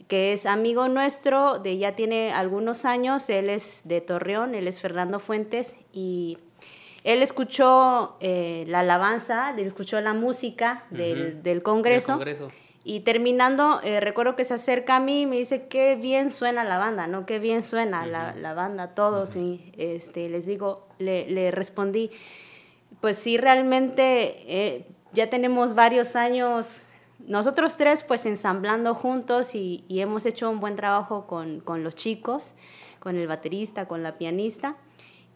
que 0.08 0.34
es 0.34 0.46
amigo 0.46 0.88
nuestro, 0.88 1.60
de 1.60 1.78
ya 1.78 1.96
tiene 1.96 2.32
algunos 2.32 2.86
años, 2.86 3.30
él 3.30 3.50
es 3.50 3.82
de 3.86 4.02
Torreón, 4.02 4.56
él 4.56 4.68
es 4.68 4.80
Fernando 4.80 5.20
Fuentes, 5.20 5.76
y 5.92 6.38
él 7.04 7.22
escuchó 7.22 8.18
eh, 8.20 8.66
la 8.68 8.82
alabanza, 8.82 9.54
él 9.58 9.66
escuchó 9.66 10.00
la 10.02 10.14
música 10.14 10.84
del, 10.90 11.42
del, 11.42 11.64
congreso, 11.64 12.20
Y 12.84 13.02
terminando, 13.02 13.80
eh, 13.84 14.00
recuerdo 14.00 14.36
que 14.36 14.44
se 14.44 14.56
acerca 14.56 14.98
a 14.98 15.00
mí 15.00 15.22
y 15.22 15.26
me 15.26 15.38
dice, 15.38 15.68
qué 15.68 15.96
bien 15.96 16.32
suena 16.32 16.64
la 16.64 16.78
banda, 16.78 17.08
¿no? 17.08 17.26
Qué 17.26 17.40
bien 17.40 17.64
suena 17.64 18.06
la, 18.06 18.36
la, 18.36 18.54
banda, 18.54 18.94
todos. 18.94 19.36
Y 19.38 19.72
este, 19.78 20.28
les 20.30 20.46
digo, 20.46 20.88
le, 21.00 21.30
le 21.30 21.52
respondí, 21.52 22.12
pues 23.02 23.18
sí, 23.18 23.38
realmente 23.38 24.36
eh, 24.48 24.88
ya 25.14 25.30
tenemos 25.30 25.74
varios 25.74 26.16
años, 26.16 26.82
nosotros 27.20 27.78
tres 27.78 28.04
pues 28.04 28.26
ensamblando 28.26 28.96
juntos 28.96 29.56
y, 29.56 29.86
hemos 29.90 30.26
hecho 30.26 30.50
un 30.50 30.60
buen 30.60 30.76
trabajo 30.76 31.28
con, 31.28 31.60
con, 31.60 31.84
los 31.84 31.96
chicos, 31.96 32.54
con 33.00 33.16
el 33.16 33.28
baterista, 33.28 33.88
con 33.88 34.04
la 34.04 34.18
pianista. 34.18 34.76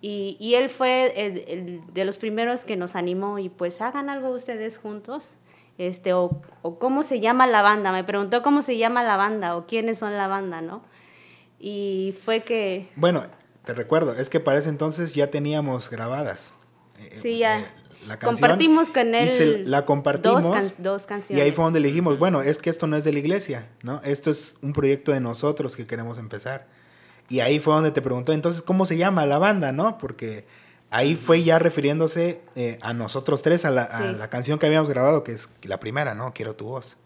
Y, 0.01 0.35
y 0.39 0.55
él 0.55 0.69
fue 0.69 1.13
el, 1.15 1.81
de 1.93 2.05
los 2.05 2.17
primeros 2.17 2.65
que 2.65 2.75
nos 2.75 2.95
animó 2.95 3.37
y 3.37 3.49
pues 3.49 3.81
hagan 3.81 4.09
algo 4.09 4.29
ustedes 4.29 4.77
juntos. 4.77 5.35
Este, 5.77 6.13
o, 6.13 6.41
o, 6.61 6.79
cómo 6.79 7.01
se 7.01 7.19
llama 7.19 7.47
la 7.47 7.61
banda, 7.61 7.91
me 7.91 8.03
preguntó 8.03 8.43
cómo 8.43 8.61
se 8.61 8.77
llama 8.77 9.03
la 9.03 9.17
banda 9.17 9.55
o 9.55 9.65
quiénes 9.65 9.97
son 9.97 10.15
la 10.15 10.27
banda, 10.27 10.61
¿no? 10.61 10.83
Y 11.59 12.15
fue 12.23 12.41
que... 12.41 12.89
Bueno, 12.95 13.23
te 13.63 13.73
recuerdo, 13.73 14.13
es 14.13 14.29
que 14.29 14.39
para 14.39 14.59
ese 14.59 14.69
entonces 14.69 15.15
ya 15.15 15.31
teníamos 15.31 15.89
grabadas. 15.89 16.53
Sí, 17.21 17.39
ya. 17.39 17.59
Eh, 17.59 17.65
la 18.07 18.17
compartimos 18.17 18.89
con 18.89 19.13
él. 19.13 19.63
la 19.69 19.85
compartimos. 19.85 20.75
Dos, 20.79 21.05
canciones. 21.05 21.37
Y 21.37 21.45
ahí 21.45 21.51
fue 21.51 21.65
donde 21.65 21.79
le 21.79 21.89
dijimos, 21.89 22.17
bueno, 22.17 22.41
es 22.41 22.57
que 22.57 22.69
esto 22.69 22.87
no 22.87 22.97
es 22.97 23.03
de 23.03 23.13
la 23.13 23.19
iglesia, 23.19 23.67
¿no? 23.83 24.01
Esto 24.03 24.31
es 24.31 24.57
un 24.61 24.73
proyecto 24.73 25.11
de 25.11 25.19
nosotros 25.19 25.75
que 25.75 25.85
queremos 25.85 26.17
empezar. 26.17 26.67
Y 27.29 27.39
ahí 27.39 27.59
fue 27.59 27.73
donde 27.73 27.91
te 27.91 28.01
preguntó, 28.01 28.33
entonces, 28.33 28.61
¿cómo 28.61 28.85
se 28.85 28.97
llama 28.97 29.25
la 29.25 29.37
banda, 29.37 29.71
no? 29.71 29.97
Porque 29.97 30.45
ahí 30.89 31.15
fue 31.15 31.43
ya 31.43 31.59
refiriéndose 31.59 32.41
eh, 32.55 32.79
a 32.81 32.93
nosotros 32.93 33.41
tres, 33.41 33.65
a 33.65 33.71
la, 33.71 33.83
a 33.83 34.11
la, 34.11 34.29
canción 34.29 34.59
que 34.59 34.65
habíamos 34.65 34.89
grabado, 34.89 35.23
que 35.23 35.33
es 35.33 35.47
la 35.63 35.79
primera, 35.79 36.15
¿no? 36.15 36.33
Quiero 36.33 36.55
tu 36.55 36.65
voz. 36.65 36.97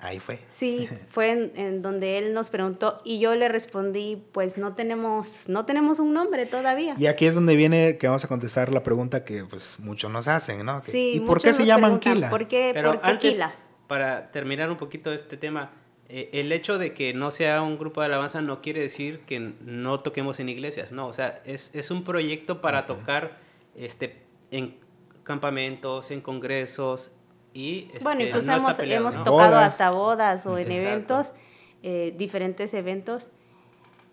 Ahí 0.00 0.20
fue. 0.20 0.40
Sí, 0.46 0.88
fue 1.10 1.50
en, 1.54 1.82
donde 1.82 2.18
él 2.18 2.34
nos 2.34 2.50
preguntó 2.50 3.00
y 3.04 3.18
yo 3.18 3.34
le 3.34 3.48
respondí, 3.48 4.22
pues 4.32 4.58
no 4.58 4.74
tenemos, 4.74 5.48
no 5.48 5.64
tenemos 5.64 5.98
un 5.98 6.12
nombre 6.12 6.46
todavía. 6.46 6.94
Y 6.98 7.06
aquí 7.06 7.26
es 7.26 7.34
donde 7.34 7.56
viene 7.56 7.98
que 7.98 8.06
vamos 8.06 8.24
a 8.24 8.28
contestar 8.28 8.72
la 8.72 8.82
pregunta 8.82 9.24
que 9.24 9.44
pues 9.44 9.78
muchos 9.78 10.10
nos 10.10 10.28
hacen, 10.28 10.64
¿no? 10.64 10.82
sí, 10.82 11.12
¿Y 11.14 11.20
por 11.20 11.40
qué 11.40 11.52
se 11.52 11.64
llaman 11.64 12.00
Kila? 12.00 12.30
¿Por 12.30 12.48
qué, 12.48 12.70
Pero 12.74 12.98
antes, 13.02 13.40
Para 13.86 14.30
terminar 14.30 14.70
un 14.70 14.76
poquito 14.76 15.12
este 15.12 15.36
tema, 15.36 15.70
eh, 16.08 16.30
el 16.32 16.52
hecho 16.52 16.78
de 16.78 16.94
que 16.94 17.12
no 17.12 17.30
sea 17.30 17.62
un 17.62 17.78
grupo 17.78 18.00
de 18.00 18.06
alabanza 18.06 18.40
no 18.40 18.62
quiere 18.62 18.80
decir 18.80 19.20
que 19.20 19.40
no 19.40 20.00
toquemos 20.00 20.40
en 20.40 20.48
iglesias, 20.48 20.90
no, 20.90 21.06
o 21.06 21.12
sea, 21.12 21.42
es, 21.44 21.70
es 21.74 21.90
un 21.90 22.02
proyecto 22.02 22.60
para 22.60 22.86
tocar 22.86 23.38
este, 23.76 24.22
en 24.50 24.76
campamentos, 25.22 26.10
en 26.10 26.22
congresos, 26.22 27.12
este, 27.54 27.98
bueno, 28.02 28.22
incluso 28.22 28.52
hemos, 28.52 29.22
tocado 29.24 29.56
hasta 29.56 29.90
bodas 29.90 30.46
o 30.46 30.58
en 30.58 30.70
eventos, 30.70 31.32
eh, 31.82 32.14
diferentes 32.16 32.74
eventos, 32.74 33.30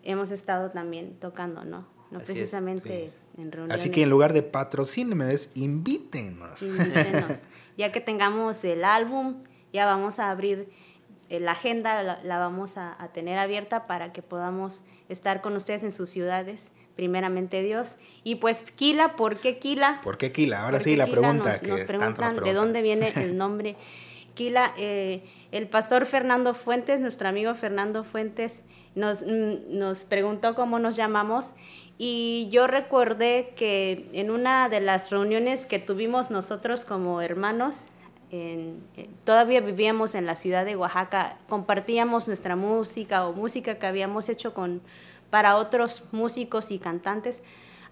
hemos 0.04 0.32
estado 0.32 0.72
también 0.72 1.18
tocando, 1.20 1.63
¿no? 1.63 1.86
No 2.12 2.20
precisamente 2.20 3.12
en 3.38 3.51
reuniones. 3.51 3.82
Así 3.82 3.92
que 3.92 4.04
en 4.04 4.10
lugar 4.10 4.34
de 4.34 4.44
patrocínenme, 4.44 5.34
es 5.34 5.50
invítenos. 5.54 6.62
Invítenos. 6.62 7.39
ya 7.77 7.92
que 7.92 8.01
tengamos 8.01 8.63
el 8.63 8.86
álbum, 8.86 9.44
ya 9.74 9.86
vamos 9.86 10.20
a 10.20 10.30
abrir 10.30 10.70
eh, 11.30 11.39
la 11.39 11.51
agenda, 11.51 12.04
la, 12.24 12.38
vamos 12.38 12.77
a, 12.77 13.01
a, 13.01 13.10
tener 13.10 13.38
abierta 13.38 13.88
para 13.88 14.13
que 14.13 14.22
podamos 14.22 14.84
estar 15.10 15.42
con 15.42 15.56
ustedes 15.56 15.84
en 15.84 15.92
sus 15.92 16.10
ciudades 16.10 16.72
primeramente 16.95 17.61
Dios. 17.61 17.95
Y 18.23 18.35
pues 18.35 18.63
Kila, 18.63 19.15
¿por 19.15 19.39
qué 19.39 19.57
Kila? 19.59 20.01
¿Por 20.03 20.17
qué 20.17 20.31
Kila? 20.31 20.63
Ahora 20.63 20.79
sí, 20.79 20.95
la 20.95 21.07
pregunta 21.07 21.49
nos, 21.51 21.57
que 21.59 21.67
nos 21.67 21.81
preguntan 21.81 22.37
de 22.37 22.53
dónde 22.53 22.81
viene 22.81 23.11
el 23.15 23.37
nombre 23.37 23.75
Kila. 24.33 24.73
Eh, 24.77 25.23
el 25.51 25.67
pastor 25.67 26.05
Fernando 26.05 26.53
Fuentes, 26.53 26.99
nuestro 26.99 27.27
amigo 27.27 27.55
Fernando 27.55 28.03
Fuentes, 28.03 28.63
nos, 28.95 29.23
mm, 29.23 29.77
nos 29.77 30.03
preguntó 30.03 30.55
cómo 30.55 30.79
nos 30.79 30.95
llamamos 30.95 31.53
y 31.97 32.49
yo 32.51 32.67
recordé 32.67 33.53
que 33.55 34.09
en 34.13 34.31
una 34.31 34.69
de 34.69 34.81
las 34.81 35.11
reuniones 35.11 35.65
que 35.65 35.79
tuvimos 35.79 36.29
nosotros 36.29 36.83
como 36.83 37.21
hermanos, 37.21 37.85
todavía 39.23 39.61
vivíamos 39.61 40.15
en 40.15 40.25
la 40.25 40.35
ciudad 40.35 40.65
de 40.65 40.75
Oaxaca, 40.75 41.37
compartíamos 41.47 42.27
nuestra 42.27 42.55
música 42.55 43.25
o 43.27 43.33
música 43.33 43.75
que 43.75 43.87
habíamos 43.87 44.29
hecho 44.29 44.53
con 44.53 44.81
para 45.29 45.58
otros 45.58 46.03
músicos 46.12 46.72
y 46.72 46.79
cantantes. 46.79 47.44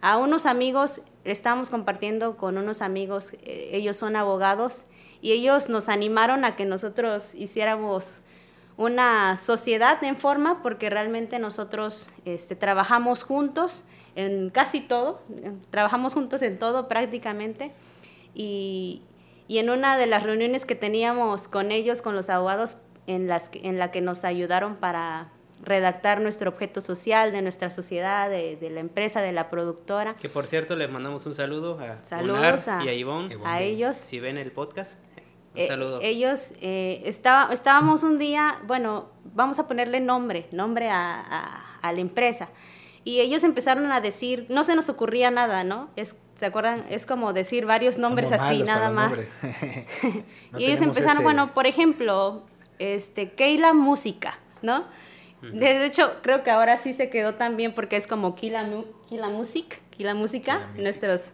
A 0.01 0.17
unos 0.17 0.45
amigos, 0.45 1.01
estamos 1.23 1.69
compartiendo 1.69 2.35
con 2.35 2.57
unos 2.57 2.81
amigos, 2.81 3.33
eh, 3.43 3.69
ellos 3.73 3.97
son 3.97 4.15
abogados, 4.15 4.85
y 5.21 5.31
ellos 5.31 5.69
nos 5.69 5.87
animaron 5.87 6.43
a 6.43 6.57
que 6.57 6.65
nosotros 6.65 7.33
hiciéramos 7.33 8.13
una 8.75 9.37
sociedad 9.37 10.03
en 10.03 10.17
forma, 10.17 10.61
porque 10.61 10.89
realmente 10.89 11.39
nosotros 11.39 12.11
este, 12.25 12.55
trabajamos 12.55 13.23
juntos 13.23 13.83
en 14.15 14.49
casi 14.49 14.81
todo, 14.81 15.21
trabajamos 15.69 16.13
juntos 16.13 16.41
en 16.41 16.59
todo 16.59 16.87
prácticamente, 16.89 17.71
y, 18.35 19.03
y 19.47 19.59
en 19.59 19.69
una 19.69 19.97
de 19.97 20.07
las 20.07 20.23
reuniones 20.23 20.65
que 20.65 20.75
teníamos 20.75 21.47
con 21.47 21.71
ellos, 21.71 22.01
con 22.01 22.15
los 22.15 22.29
abogados, 22.29 22.77
en, 23.07 23.27
las, 23.27 23.51
en 23.53 23.79
la 23.79 23.91
que 23.91 24.01
nos 24.01 24.25
ayudaron 24.25 24.75
para 24.75 25.29
redactar 25.63 26.21
nuestro 26.21 26.49
objeto 26.49 26.81
social 26.81 27.31
de 27.31 27.41
nuestra 27.41 27.69
sociedad, 27.69 28.29
de, 28.29 28.69
la 28.69 28.79
empresa, 28.79 29.21
de 29.21 29.31
la 29.31 29.49
productora. 29.49 30.15
Que 30.15 30.29
por 30.29 30.47
cierto 30.47 30.75
les 30.75 30.89
mandamos 30.89 31.25
un 31.25 31.35
saludo 31.35 31.79
a 31.79 32.03
Saludos 32.03 32.67
y 32.67 32.89
a 32.89 32.93
Ivonne. 32.93 33.37
A 33.45 33.61
ellos. 33.61 33.97
Si 33.97 34.19
ven 34.19 34.37
el 34.37 34.51
podcast. 34.51 34.99
Un 35.55 35.61
eh, 35.61 35.67
saludo. 35.67 35.99
ellos 36.01 36.53
eh, 36.61 37.03
estaba, 37.05 37.53
estábamos 37.53 38.03
un 38.03 38.17
día, 38.17 38.59
bueno, 38.65 39.09
vamos 39.35 39.59
a 39.59 39.67
ponerle 39.67 39.99
nombre, 39.99 40.47
nombre 40.51 40.89
a, 40.89 41.79
la 41.83 41.99
empresa. 41.99 42.49
Y 43.03 43.19
ellos 43.19 43.43
empezaron 43.43 43.91
a 43.91 43.99
decir, 43.99 44.45
no 44.49 44.63
se 44.63 44.75
nos 44.75 44.89
ocurría 44.89 45.29
nada, 45.29 45.63
¿no? 45.63 45.89
Es, 45.95 46.17
¿Se 46.35 46.45
acuerdan? 46.45 46.85
Es 46.89 47.05
como 47.05 47.33
decir 47.33 47.65
varios 47.65 47.97
nombres 47.97 48.31
así, 48.31 48.63
nada 48.63 48.89
más. 48.89 49.37
y 50.57 50.65
ellos 50.65 50.81
empezaron, 50.81 51.23
bueno, 51.23 51.53
por 51.53 51.67
ejemplo, 51.67 52.43
este, 52.79 53.33
Keila 53.33 53.73
Música, 53.73 54.39
¿no? 54.61 54.85
De 55.51 55.85
hecho, 55.85 56.19
creo 56.21 56.43
que 56.43 56.51
ahora 56.51 56.77
sí 56.77 56.93
se 56.93 57.09
quedó 57.09 57.35
también 57.35 57.73
porque 57.73 57.97
es 57.97 58.07
como 58.07 58.35
Kila, 58.35 58.67
Kila 59.09 59.29
Music, 59.29 59.81
Kila 59.89 60.13
Música, 60.15 60.69
nuestros, 60.77 61.31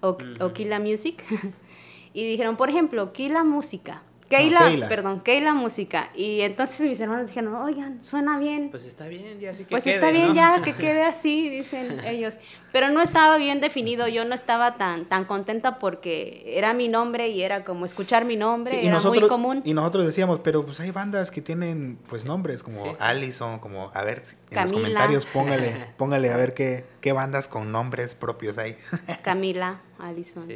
o, 0.00 0.16
o 0.40 0.52
Kila 0.52 0.78
Music. 0.78 1.22
y 2.12 2.26
dijeron, 2.26 2.56
por 2.56 2.70
ejemplo, 2.70 3.12
Kila 3.12 3.44
Música. 3.44 4.02
Keila, 4.36 4.88
perdón, 4.88 5.20
Keila 5.20 5.52
Música. 5.52 6.08
Y 6.14 6.40
entonces 6.40 6.80
mis 6.88 6.98
hermanos 7.00 7.26
dijeron, 7.26 7.54
oigan, 7.54 8.02
suena 8.02 8.38
bien. 8.38 8.70
Pues 8.70 8.86
está 8.86 9.06
bien, 9.06 9.38
ya 9.40 9.50
así 9.50 9.64
que 9.64 9.70
Pues 9.70 9.86
está 9.86 10.10
bien, 10.10 10.34
ya 10.34 10.62
que 10.64 10.74
quede 10.74 11.04
así, 11.04 11.50
dicen 11.50 12.00
ellos. 12.04 12.38
Pero 12.72 12.88
no 12.88 13.02
estaba 13.02 13.36
bien 13.36 13.60
definido, 13.60 14.08
yo 14.08 14.24
no 14.24 14.34
estaba 14.34 14.76
tan, 14.78 15.04
tan 15.04 15.26
contenta 15.26 15.78
porque 15.78 16.42
era 16.46 16.72
mi 16.72 16.88
nombre 16.88 17.28
y 17.28 17.42
era 17.42 17.64
como 17.64 17.84
escuchar 17.84 18.24
mi 18.24 18.36
nombre, 18.36 18.86
era 18.86 18.98
muy 19.00 19.20
común. 19.28 19.60
Y 19.64 19.74
nosotros 19.74 20.06
decíamos, 20.06 20.40
pero 20.42 20.64
pues 20.64 20.80
hay 20.80 20.90
bandas 20.90 21.30
que 21.30 21.42
tienen 21.42 21.98
pues 22.08 22.24
nombres 22.24 22.62
como 22.62 22.94
Allison, 22.98 23.58
como, 23.58 23.90
a 23.92 24.02
ver, 24.02 24.22
en 24.50 24.62
los 24.62 24.72
comentarios 24.72 25.26
póngale, 25.26 25.88
póngale 25.98 26.30
a 26.30 26.36
ver 26.38 26.54
qué, 26.54 26.86
qué 27.02 27.12
bandas 27.12 27.48
con 27.48 27.70
nombres 27.70 28.14
propios 28.14 28.56
hay. 28.56 28.78
Camila, 29.22 29.82
Allison. 29.98 30.48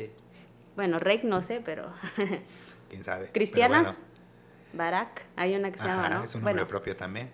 Bueno, 0.75 0.99
Rey 0.99 1.21
no 1.25 1.43
sé, 1.43 1.61
pero... 1.65 1.91
quién 2.89 3.05
sabe. 3.05 3.31
Cristianas, 3.33 4.01
Barak, 4.73 5.27
hay 5.37 5.55
una 5.55 5.71
que 5.71 5.79
se 5.79 5.87
llama, 5.87 6.09
¿no? 6.09 6.25
Es 6.25 6.35
un 6.35 6.43
nombre 6.43 6.67
propio 6.67 6.97
también. 6.97 7.31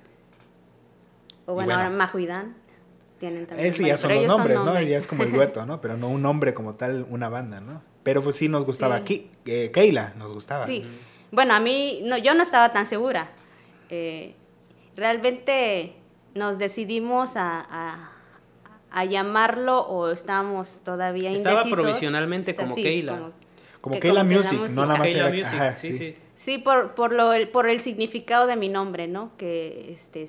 O 1.47 1.55
bueno, 1.55 1.75
ahora 1.75 1.91
Majuidán 1.91 2.57
tienen 3.19 3.47
también. 3.47 3.69
Ese 3.69 3.85
ya 3.85 3.99
son 3.99 4.15
los 4.15 4.27
nombres, 4.27 4.57
¿no? 4.57 4.81
Ya 4.81 4.99
es 4.99 5.07
como 5.07 5.25
el 5.25 5.33
dueto, 5.33 5.67
¿no? 5.67 5.81
Pero 5.81 5.97
no 5.97 6.09
un 6.09 6.23
nombre 6.23 6.55
como 6.55 6.75
tal, 6.75 7.07
una 7.11 7.29
banda, 7.29 7.61
¿no? 7.61 7.83
Pero 8.03 8.23
pues 8.23 8.37
sí 8.37 8.49
nos 8.49 8.65
gustaba. 8.65 8.97
aquí 8.97 9.31
eh, 9.45 9.71
Keila 9.73 10.15
nos 10.17 10.33
gustaba. 10.33 10.67
Sí. 10.67 10.85
Bueno, 11.31 11.55
a 11.55 11.61
mí, 11.61 12.01
no, 12.05 12.19
yo 12.19 12.35
no 12.35 12.43
estaba 12.43 12.73
tan 12.73 12.87
segura. 12.87 13.31
Eh, 13.91 14.35
realmente 14.97 15.95
nos 16.35 16.59
decidimos 16.59 17.37
a, 17.37 18.13
a 18.93 19.05
llamarlo 19.05 19.81
o 19.81 20.11
estábamos 20.11 20.83
todavía 20.85 21.31
indecisos. 21.31 21.65
Estaba 21.65 21.83
provisionalmente 21.83 22.55
como 22.55 22.75
Keila. 22.75 23.13
Como, 23.19 23.33
Keila 24.01 24.25
Music, 24.25 24.59
no 24.71 24.87
nada 24.87 24.99
más 24.99 25.09
era... 25.09 25.29
Music, 25.29 25.73
sí, 25.77 25.93
sí. 25.93 26.17
Sí, 26.35 26.59
por, 26.59 26.95
por, 26.95 27.13
lo, 27.13 27.33
el, 27.33 27.49
por 27.49 27.69
el 27.69 27.81
significado 27.81 28.47
de 28.47 28.57
mi 28.57 28.69
nombre, 28.69 29.07
¿no? 29.07 29.31
Que, 29.37 29.93
este, 29.93 30.29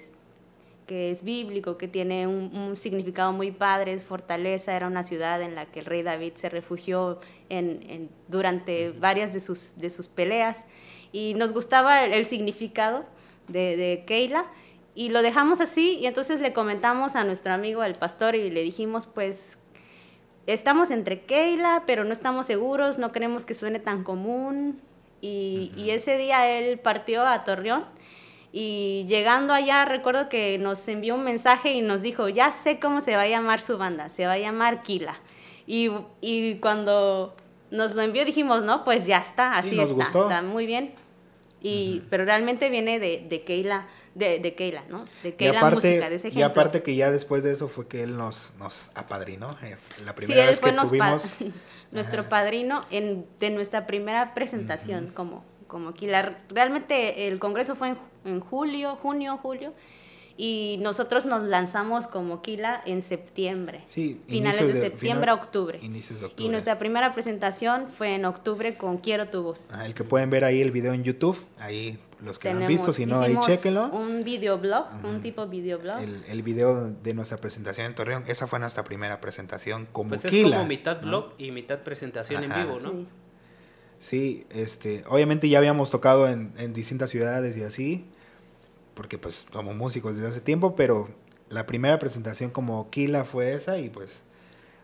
que 0.86 1.12
es 1.12 1.24
bíblico, 1.24 1.77
que 1.77 1.88
tiene 1.88 2.27
un, 2.27 2.75
significado 2.77 3.31
muy 3.31 3.51
padre, 3.51 3.93
es 3.93 4.03
fortaleza, 4.03 4.75
era 4.75 4.88
una 4.88 5.03
ciudad 5.03 5.41
en 5.41 5.55
la 5.55 5.65
que 5.65 5.79
el 5.79 5.86
rey 5.86 6.03
David 6.03 6.33
se 6.36 6.50
refugió 6.50 7.19
en, 7.50 8.10
durante 8.27 8.91
varias 8.91 9.33
de 9.33 9.39
sus, 9.39 9.77
de 9.77 9.89
sus 9.89 10.07
peleas 10.07 10.65
y 11.12 11.33
nos 11.36 11.53
gustaba 11.53 12.05
el, 12.05 12.25
significado 12.25 13.05
de, 13.48 13.77
de 13.77 14.03
Keila 14.05 14.45
y 14.95 15.10
lo 15.10 15.22
dejamos 15.22 15.62
así 15.62 15.98
y 16.00 16.05
entonces 16.07 16.41
le 16.41 16.53
comentamos 16.53 17.15
a 17.15 17.24
nuestro 17.24 17.53
amigo 17.53 17.83
el 17.83 17.95
pastor 17.95 18.36
y 18.36 18.50
le 18.50 18.62
dijimos 18.62 19.07
pues 19.07 19.57
estamos 20.47 20.91
entre 20.91 21.21
Keila 21.21 21.83
pero 21.85 22.03
no 22.03 22.13
estamos 22.13 22.45
seguros, 22.45 22.97
no 22.97 23.12
queremos 23.12 23.45
que 23.45 23.53
suene 23.53 23.79
tan 23.79 24.03
común. 24.03 24.81
Y, 25.21 25.71
y 25.77 25.91
ese 25.91 26.17
día 26.17 26.50
él 26.51 26.79
partió 26.79 27.25
a 27.25 27.45
Torreón 27.45 27.85
y 28.51 29.05
llegando 29.07 29.53
allá 29.53 29.83
recuerdo 29.83 30.29
que 30.29 30.59
nos 30.59 30.88
envió 30.88 31.15
un 31.15 31.23
mensaje 31.23 31.71
y 31.71 31.81
nos 31.81 32.01
dijo 32.01 32.29
ya 32.29 32.51
sé 32.51 32.77
cómo 32.77 33.01
se 33.01 33.15
va 33.15 33.23
a 33.23 33.27
llamar 33.27 33.59
su 33.59 33.77
banda, 33.77 34.09
se 34.09 34.27
va 34.27 34.33
a 34.33 34.38
llamar 34.38 34.83
Kila 34.83 35.19
y, 35.65 35.89
y 36.21 36.55
cuando 36.55 37.35
nos 37.71 37.95
lo 37.95 38.03
envió 38.03 38.25
dijimos 38.25 38.63
no 38.63 38.83
pues 38.83 39.07
ya 39.07 39.17
está, 39.17 39.53
así 39.57 39.79
está, 39.79 40.03
está 40.03 40.41
muy 40.43 40.67
bien 40.67 40.93
y, 41.62 42.03
pero 42.12 42.25
realmente 42.25 42.69
viene 42.69 43.00
de, 43.00 43.25
de 43.27 43.43
Keila 43.43 43.88
de, 44.15 44.39
de 44.39 44.55
Keila, 44.55 44.84
¿no? 44.89 45.05
De 45.24 45.36
Keila 45.36 45.70
Música, 45.70 46.10
de 46.10 46.15
ese 46.15 46.27
ejemplo. 46.27 46.39
Y 46.39 46.43
aparte 46.43 46.84
que 46.84 46.96
ya 46.96 47.12
después 47.12 47.43
de 47.43 47.51
eso 47.51 47.67
fue 47.67 47.88
que 47.88 48.03
él 48.03 48.17
nos, 48.17 48.53
nos 48.60 48.89
apadrinó. 48.96 49.58
Eh, 49.63 49.75
la 50.05 50.15
primera 50.15 50.46
vez 50.46 50.60
que 50.60 50.72
tuvimos... 50.72 51.32
nuestro 51.91 52.27
padrino 52.27 52.86
en, 52.89 53.27
de 53.39 53.51
nuestra 53.51 53.86
primera 53.86 54.34
presentación 54.34 55.12
como, 55.13 55.46
como 55.67 55.93
Keila. 55.93 56.39
Realmente 56.50 57.27
el 57.27 57.38
congreso 57.38 57.75
fue 57.75 57.89
en, 57.89 57.98
en 58.25 58.39
julio, 58.39 58.96
junio, 58.96 59.38
julio 59.38 59.74
y 60.36 60.79
nosotros 60.82 61.25
nos 61.25 61.43
lanzamos 61.43 62.08
como 62.08 62.41
Kila 62.41 62.82
en 62.86 63.01
septiembre. 63.01 63.84
Sí, 63.86 64.20
finales 64.27 64.74
de, 64.74 64.79
septiembre 64.79 65.32
a 65.32 65.36
octubre. 65.36 65.79
Inicios 65.82 66.20
de 66.20 66.25
octubre. 66.27 66.46
Y 66.46 66.50
nuestra 66.50 66.79
primera 66.79 67.13
presentación 67.13 67.88
fue 67.88 68.15
en 68.15 68.25
octubre 68.25 68.75
con 68.75 68.98
Quiero 68.98 69.27
tu 69.27 69.43
voz. 69.43 69.70
Ah, 69.72 69.86
el 69.86 69.93
que 69.93 70.03
pueden 70.03 70.29
ver 70.29 70.43
ahí 70.43 70.62
el 70.62 70.72
video 70.72 70.93
en 70.93 71.03
YouTube, 71.03 71.43
ahí 71.60 72.00
los 72.24 72.39
que 72.39 72.53
lo 72.53 72.62
han 72.62 72.68
visto, 72.68 72.94
si 72.94 73.06
no, 73.06 73.20
ahí 73.20 73.38
chequenlo. 73.42 73.89
Un 73.89 74.24
videoblog, 74.24 74.88
un 75.03 75.22
tipo 75.22 75.48
videoblog. 75.48 76.00
El, 76.00 76.24
el 76.27 76.44
video 76.44 76.89
de 76.89 77.13
nuestra 77.13 77.38
presentación 77.38 77.88
en 77.88 77.96
Torreón, 77.96 78.24
esa 78.27 78.48
fue 78.48 78.60
nuestra 78.60 78.84
primera 78.84 79.20
presentación 79.22 79.88
como 79.92 80.10
pues 80.10 80.25
es 80.25 80.44
como 80.44 80.65
mitad 80.65 81.01
blog 81.01 81.34
y 81.38 81.51
mitad 81.51 81.80
presentación 81.80 82.44
en 82.44 82.53
vivo, 82.53 82.80
¿no? 82.80 82.92
Sí. 82.92 83.08
sí. 84.00 84.48
este, 84.50 85.03
obviamente 85.10 85.50
ya 85.50 85.58
habíamos 85.58 85.92
tocado 85.92 86.27
en, 86.27 86.53
en 86.58 86.74
distintas 86.74 87.10
ciudades 87.10 87.58
y 87.58 87.63
así, 87.63 88.06
porque 88.94 89.18
pues 89.18 89.46
somos 89.51 89.75
músicos 89.75 90.15
desde 90.15 90.30
hace 90.30 90.42
tiempo, 90.42 90.75
pero 90.75 91.10
la 91.50 91.65
primera 91.65 92.00
presentación 92.00 92.50
como 92.50 92.89
Kila 92.89 93.25
fue 93.25 93.53
esa 93.53 93.77
y 93.77 93.89
pues 93.89 94.24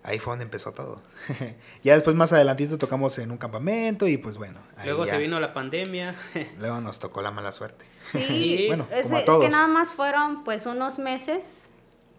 ahí 0.10 0.20
fue 0.20 0.32
donde 0.32 0.46
empezó 0.46 0.74
todo. 0.74 1.02
ya 1.84 1.94
después 1.94 2.16
más 2.16 2.34
adelantito 2.34 2.78
tocamos 2.78 3.18
en 3.20 3.32
un 3.32 3.38
campamento 3.38 4.08
y 4.08 4.18
pues 4.18 4.38
bueno. 4.38 4.60
Luego 4.84 5.06
se 5.06 5.18
vino 5.18 5.40
la 5.40 5.54
pandemia. 5.54 6.16
Luego 6.60 6.82
nos 6.82 7.00
tocó 7.00 7.22
la 7.22 7.32
mala 7.32 7.52
suerte. 7.52 7.86
Sí, 7.86 8.66
bueno, 8.68 8.88
es, 8.92 9.04
como 9.04 9.18
a 9.18 9.26
todos. 9.26 9.44
es 9.44 9.50
que 9.50 9.52
nada 9.52 9.68
más 9.68 9.94
fueron 9.94 10.44
pues 10.44 10.66
unos 10.66 11.00
meses 11.00 11.64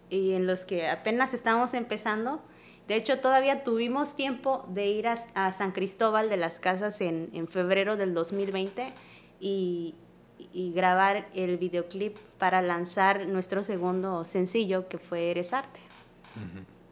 y 0.09 0.33
en 0.33 0.47
los 0.47 0.65
que 0.65 0.89
apenas 0.89 1.33
estábamos 1.33 1.73
empezando. 1.73 2.41
De 2.87 2.95
hecho, 2.95 3.19
todavía 3.19 3.63
tuvimos 3.63 4.15
tiempo 4.15 4.65
de 4.69 4.87
ir 4.87 5.07
a, 5.07 5.17
a 5.35 5.51
San 5.51 5.71
Cristóbal 5.71 6.29
de 6.29 6.37
las 6.37 6.59
Casas 6.59 6.99
en, 7.01 7.29
en 7.33 7.47
febrero 7.47 7.95
del 7.95 8.13
2020 8.13 8.91
y, 9.39 9.95
y 10.53 10.71
grabar 10.73 11.27
el 11.33 11.57
videoclip 11.57 12.17
para 12.37 12.61
lanzar 12.61 13.27
nuestro 13.27 13.63
segundo 13.63 14.25
sencillo 14.25 14.87
que 14.87 14.97
fue 14.97 15.31
Eres 15.31 15.53
Arte. 15.53 15.79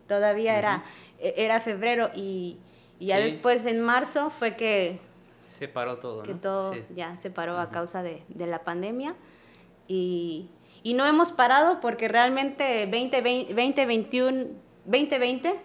Todavía 0.10 0.58
era, 0.58 0.84
e, 1.20 1.36
era 1.38 1.62
febrero 1.62 2.10
y, 2.16 2.58
ya 3.00 3.18
después 3.20 3.66
en 3.66 3.80
marzo 3.80 4.30
fue 4.30 4.58
que... 4.58 5.00
Se 5.42 5.70
paró 5.70 6.00
todo. 6.00 6.24
Que 6.24 6.34
todo 6.34 6.76
ya 6.94 7.16
se 7.16 7.30
paró 7.30 7.58
a 7.60 7.70
causa 7.70 8.04
de, 8.04 8.24
de 8.28 8.48
la 8.48 8.66
pandemia. 8.66 9.16
Y, 9.88 10.50
y, 10.84 10.96
no 10.96 11.06
hemos 11.06 11.32
parado 11.32 11.80
porque 11.80 12.10
realmente 12.10 12.86
2020, 12.88 13.48
2021, 13.48 14.46
2020, 14.86 15.60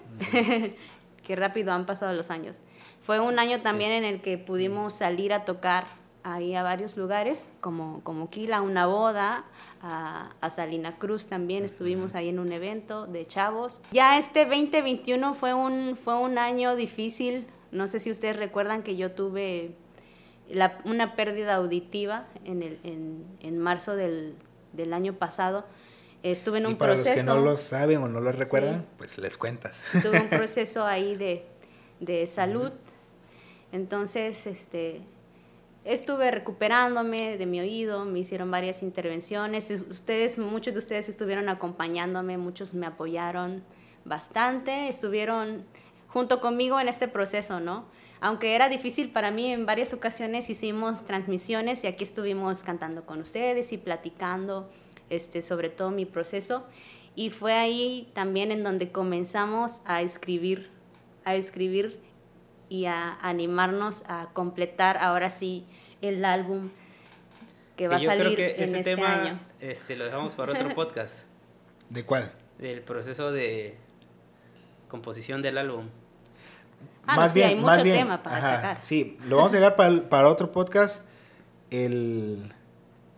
que 1.24 1.36
rápido 1.36 1.72
han 1.72 1.86
pasado 1.86 2.12
los 2.12 2.30
años. 2.30 2.60
Fue 3.02 3.18
un 3.18 3.38
año 3.38 3.60
también 3.60 3.90
en 3.90 4.04
el 4.04 4.20
que 4.20 4.38
pudimos 4.38 4.94
salir 4.94 5.32
a 5.32 5.44
tocar 5.44 5.86
ahí 6.24 6.54
a 6.54 6.62
varios 6.62 6.96
lugares, 6.96 7.50
como, 7.60 8.00
como 8.02 8.30
Quila, 8.30 8.62
una 8.62 8.86
boda, 8.86 9.44
a, 9.82 10.30
a, 10.40 10.50
Salina 10.50 10.96
Cruz 10.96 11.26
también 11.26 11.64
estuvimos 11.64 12.14
ahí 12.14 12.30
en 12.30 12.38
un 12.38 12.50
evento 12.50 13.06
de 13.06 13.26
chavos. 13.26 13.80
Ya 13.92 14.18
este 14.18 14.46
2021 14.46 15.34
fue 15.34 15.54
un, 15.54 15.96
fue 15.96 16.18
un 16.18 16.38
año 16.38 16.74
difícil, 16.74 17.46
no 17.70 17.86
sé 17.86 18.00
si 18.00 18.10
ustedes 18.10 18.36
recuerdan 18.36 18.82
que 18.82 18.96
yo 18.96 19.12
tuve 19.12 19.76
la, 20.48 20.78
una 20.84 21.14
pérdida 21.14 21.56
auditiva 21.56 22.26
en, 22.44 22.62
el, 22.62 22.78
en, 22.82 23.24
en 23.40 23.58
marzo 23.58 23.94
del, 23.94 24.34
del, 24.72 24.92
año 24.92 25.14
pasado. 25.14 25.64
Estuve 26.22 26.58
en 26.58 26.66
un 26.66 26.72
y 26.72 26.74
para 26.76 26.94
proceso. 26.94 27.16
Los 27.16 27.24
que 27.24 27.30
no 27.30 27.40
lo 27.40 27.56
saben 27.58 28.02
o 28.02 28.08
no 28.08 28.20
lo 28.20 28.32
recuerdan, 28.32 28.86
pues 28.96 29.18
les 29.18 29.36
cuentas. 29.36 29.82
Tuve 30.02 30.20
un 30.20 30.28
proceso 30.28 30.86
ahí 30.86 31.16
de, 31.16 31.44
de 32.00 32.26
salud. 32.26 32.72
Entonces, 33.72 34.46
este, 34.46 35.02
estuve 35.84 36.30
recuperándome 36.30 37.36
de 37.36 37.46
mi 37.46 37.60
oído, 37.60 38.04
me 38.04 38.20
hicieron 38.20 38.50
varias 38.50 38.82
intervenciones. 38.82 39.70
Ustedes, 39.70 40.38
muchos 40.38 40.72
de 40.72 40.78
ustedes 40.78 41.08
estuvieron 41.08 41.48
acompañándome, 41.48 42.38
muchos 42.38 42.74
me 42.74 42.86
apoyaron 42.86 43.62
bastante, 44.04 44.88
estuvieron 44.88 45.64
junto 46.08 46.40
conmigo 46.40 46.80
en 46.80 46.88
este 46.88 47.08
proceso, 47.08 47.60
¿no? 47.60 47.86
Aunque 48.20 48.54
era 48.54 48.68
difícil 48.68 49.10
para 49.10 49.30
mí, 49.30 49.52
en 49.52 49.66
varias 49.66 49.92
ocasiones 49.92 50.48
hicimos 50.48 51.04
transmisiones 51.04 51.84
y 51.84 51.88
aquí 51.88 52.04
estuvimos 52.04 52.62
cantando 52.62 53.04
con 53.04 53.20
ustedes 53.20 53.72
y 53.72 53.78
platicando 53.78 54.70
este, 55.10 55.42
sobre 55.42 55.68
todo 55.68 55.90
mi 55.90 56.06
proceso. 56.06 56.64
Y 57.14 57.30
fue 57.30 57.52
ahí 57.52 58.10
también 58.14 58.50
en 58.50 58.62
donde 58.64 58.90
comenzamos 58.90 59.82
a 59.84 60.00
escribir, 60.00 60.70
a 61.24 61.34
escribir 61.34 62.00
y 62.68 62.86
a 62.86 63.14
animarnos 63.20 64.02
a 64.06 64.28
completar 64.32 64.96
ahora 64.98 65.30
sí 65.30 65.66
el 66.00 66.24
álbum 66.24 66.70
que 67.76 67.88
va 67.88 67.96
a 67.96 68.00
salir 68.00 68.34
creo 68.34 68.36
que 68.36 68.56
en 68.56 68.62
ese 68.62 68.78
este 68.78 68.94
tema, 68.94 69.14
año. 69.14 69.40
Este, 69.60 69.96
lo 69.96 70.04
dejamos 70.04 70.34
para 70.34 70.52
otro 70.52 70.68
podcast. 70.74 71.24
¿De 71.90 72.04
cuál? 72.04 72.32
Del 72.58 72.82
proceso 72.82 73.32
de 73.32 73.76
composición 74.88 75.42
del 75.42 75.58
álbum. 75.58 75.88
Ah, 77.06 77.16
más 77.16 77.30
no, 77.30 77.34
bien, 77.34 77.48
sí, 77.48 77.54
hay 77.54 77.60
mucho 77.60 77.82
tema 77.82 78.22
para 78.22 78.40
sacar. 78.40 78.82
Sí, 78.82 79.18
lo 79.26 79.36
vamos 79.36 79.52
a 79.52 79.56
dejar 79.56 79.76
para, 79.76 80.02
para 80.08 80.28
otro 80.28 80.52
podcast. 80.52 81.02
El, 81.70 82.52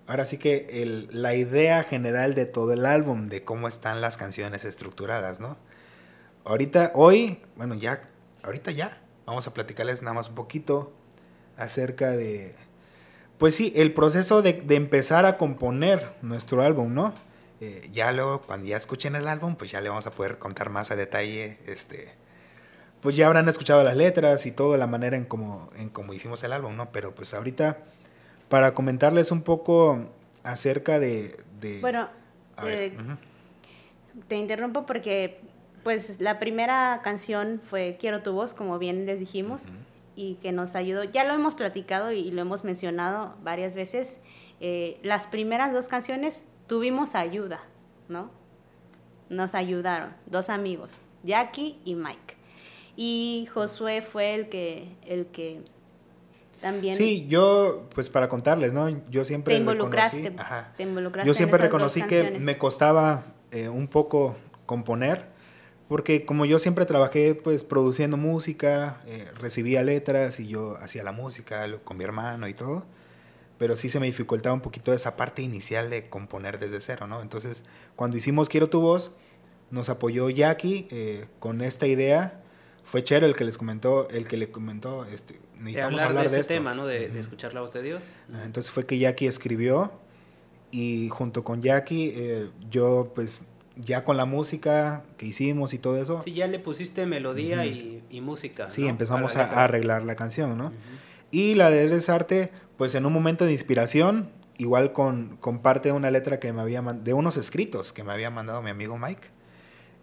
ahora 0.07 0.25
sí 0.25 0.39
que 0.39 0.83
el, 0.83 1.09
la 1.13 1.35
idea 1.35 1.83
general 1.83 2.35
de 2.35 2.47
todo 2.47 2.73
el 2.73 2.87
álbum, 2.87 3.27
de 3.27 3.45
cómo 3.45 3.69
están 3.69 4.01
las 4.01 4.17
canciones 4.17 4.65
estructuradas, 4.65 5.41
¿no? 5.41 5.57
Ahorita, 6.45 6.93
hoy, 6.95 7.41
bueno, 7.57 7.75
ya, 7.75 8.09
ahorita 8.43 8.71
ya, 8.71 8.99
vamos 9.27 9.47
a 9.47 9.53
platicarles 9.53 10.03
nada 10.03 10.15
más 10.15 10.29
un 10.29 10.35
poquito 10.35 10.93
acerca 11.57 12.11
de, 12.11 12.55
pues 13.39 13.55
sí, 13.55 13.73
el 13.77 13.93
proceso 13.93 14.41
de, 14.41 14.65
empezar 14.71 15.27
a 15.27 15.37
componer 15.37 16.15
nuestro 16.23 16.63
álbum, 16.63 16.95
¿no? 16.95 17.13
Eh, 17.61 17.89
ya 17.93 18.13
luego, 18.13 18.43
cuando 18.43 18.67
ya 18.67 18.77
escuchen 18.77 19.17
el 19.17 19.29
álbum, 19.29 19.57
pues 19.57 19.71
ya 19.71 19.81
le 19.81 19.89
vamos 19.89 20.07
a 20.07 20.11
poder 20.11 20.39
contar 20.39 20.71
más 20.71 20.91
a 20.91 20.97
detalle, 20.97 21.59
este, 21.67 22.13
pues 23.01 23.17
ya 23.17 23.27
habrán 23.27 23.49
escuchado 23.49 23.83
las 23.83 23.97
letras 23.97 24.47
y 24.47 24.53
toda 24.53 24.79
la 24.79 24.87
manera 24.87 25.17
en 25.17 25.25
cómo 25.25 25.71
en 25.77 25.89
cómo 25.89 26.13
hicimos 26.13 26.43
el 26.45 26.53
álbum, 26.53 26.77
¿no? 26.77 26.91
Pero 26.93 27.15
pues 27.15 27.35
ahorita, 27.35 27.79
para 28.49 28.75
comentarles 28.75 29.31
un 29.31 29.43
poco 29.43 30.11
acerca 30.43 30.99
de... 30.99 31.37
bueno, 31.81 32.09
eh, 32.65 32.97
te 34.29 34.37
interrumpo 34.37 34.87
porque 34.87 35.41
pues 35.87 36.21
la 36.21 36.41
primera 36.41 37.01
canción 37.05 37.61
fue 37.65 37.97
Quiero 37.97 38.21
tu 38.21 38.33
voz, 38.33 38.55
como 38.55 38.77
bien 38.77 39.07
les 39.07 39.21
dijimos, 39.21 39.67
y 40.17 40.35
que 40.43 40.51
nos 40.51 40.75
ayudó. 40.75 41.05
Ya 41.05 41.23
lo 41.23 41.33
hemos 41.33 41.55
platicado 41.55 42.11
y 42.11 42.33
lo 42.33 42.41
hemos 42.41 42.65
mencionado 42.65 43.37
varias 43.45 43.77
veces. 43.77 44.19
Eh, 44.59 44.99
las 45.05 45.29
primeras 45.29 45.73
dos 45.73 45.87
canciones 45.87 46.45
tuvimos 46.67 47.15
ayuda, 47.15 47.61
¿no? 48.09 48.33
Nos 49.29 49.55
ayudaron, 49.55 50.13
dos 50.27 50.51
amigos, 50.51 50.99
Jackie 51.23 51.79
y 51.85 51.95
Mike. 51.95 52.35
Y 52.97 53.47
Josué 53.55 54.03
fue 54.03 54.35
el 54.35 54.49
que, 54.49 54.89
el 55.07 55.27
que 55.27 55.61
también... 56.61 56.97
Sí, 56.97 57.29
yo, 57.29 57.85
pues 57.95 58.09
para 58.09 58.29
contarles, 58.29 58.73
¿no? 58.73 58.89
Yo 59.09 59.25
siempre... 59.25 59.55
Te 59.55 59.61
involucraste, 59.61 60.35
te 60.77 60.83
involucraste 60.83 61.29
Yo 61.29 61.35
siempre 61.35 61.59
reconocí 61.61 62.03
que 62.03 62.41
me 62.41 62.59
costaba 62.59 63.27
eh, 63.53 63.69
un 63.69 63.87
poco 63.87 64.35
componer 64.67 65.36
porque 65.89 66.25
como 66.25 66.45
yo 66.45 66.59
siempre 66.59 66.85
trabajé 66.85 67.35
pues 67.35 67.63
produciendo 67.63 68.17
música, 68.17 69.01
eh, 69.07 69.31
recibía 69.39 69.83
letras 69.83 70.41
y 70.41 70.49
yo 70.49 70.77
hacía 70.79 71.05
la 71.05 71.13
música 71.13 71.67
con 71.85 71.97
mi 71.97 72.05
hermano 72.05 72.49
y 72.49 72.55
todo, 72.55 72.85
pero 73.59 73.77
sí 73.77 73.89
se 73.89 74.01
me 74.01 74.07
dificultaba 74.07 74.55
un 74.55 74.61
poquito 74.61 74.93
esa 74.93 75.17
parte 75.17 75.43
inicial 75.43 75.89
de 75.91 76.09
componer 76.09 76.59
desde 76.59 76.81
cero, 76.81 77.07
¿no? 77.07 77.23
Entonces, 77.23 77.63
cuando 77.95 78.17
hicimos 78.17 78.49
Quiero 78.49 78.69
tu 78.69 78.81
voz, 78.81 79.13
nos 79.71 79.89
apoyó 79.89 80.29
Jackie 80.29 80.89
eh, 80.91 81.27
con 81.39 81.61
esta 81.61 81.87
idea. 81.87 82.43
Fue 82.85 83.03
Chero 83.03 83.27
el 83.27 83.35
que 83.35 83.45
les 83.45 83.59
comentó, 83.59 84.09
el 84.11 84.29
que 84.29 84.37
le 84.37 84.51
comentó, 84.51 85.05
este, 85.07 85.41
necesitamos 85.59 86.01
hablar, 86.01 86.31
de, 86.31 86.41
ese 86.41 86.49
tema, 86.49 86.75
¿no? 86.75 86.87
De, 86.87 87.07
escuchar 87.19 87.53
la 87.53 87.61
voz 87.61 87.73
de 87.73 87.83
Dios. 87.83 88.05
Entonces 88.45 88.71
fue 88.71 88.87
que 88.87 88.99
Jackie 88.99 89.27
escribió 89.27 89.93
y 90.71 91.09
junto 91.09 91.43
con 91.43 91.63
Jackie 91.63 92.13
eh, 92.15 92.51
yo 92.71 93.13
pues 93.15 93.41
ya 93.77 94.05
con 94.05 94.17
la 94.17 94.25
música 94.25 95.05
que 95.19 95.27
hicimos 95.27 95.75
y 95.75 95.79
todo 95.79 96.01
eso. 96.01 96.23
Sí, 96.23 96.33
ya 96.33 96.47
le 96.47 96.59
pusiste 96.59 97.07
melodía 97.07 97.67
y, 97.67 98.03
música. 98.21 98.71
Sí, 98.71 98.87
empezamos 98.87 99.37
a, 99.37 99.63
arreglar 99.63 100.03
la 100.03 100.17
canción, 100.17 100.57
¿no? 100.57 100.73
Y 101.31 101.55
la 101.55 101.71
de 101.71 101.85
Eres 101.85 102.09
Arte, 102.09 102.51
pues 102.79 102.95
en 102.95 103.05
un 103.05 103.13
momento 103.13 103.45
de 103.45 103.53
inspiración, 103.53 104.31
igual 104.59 104.93
con, 104.93 105.37
con 105.37 105.59
parte 105.59 105.91
de 105.91 105.93
una 105.93 106.11
letra 106.11 106.41
que 106.41 106.53
me 106.53 106.63
había 106.63 106.81
de 106.81 107.13
unos 107.13 107.37
escritos 107.37 107.93
que 107.93 108.05
me 108.05 108.13
había 108.13 108.31
mandado 108.31 108.63
mi 108.63 108.71
amigo 108.71 108.99
Mike. 108.99 109.29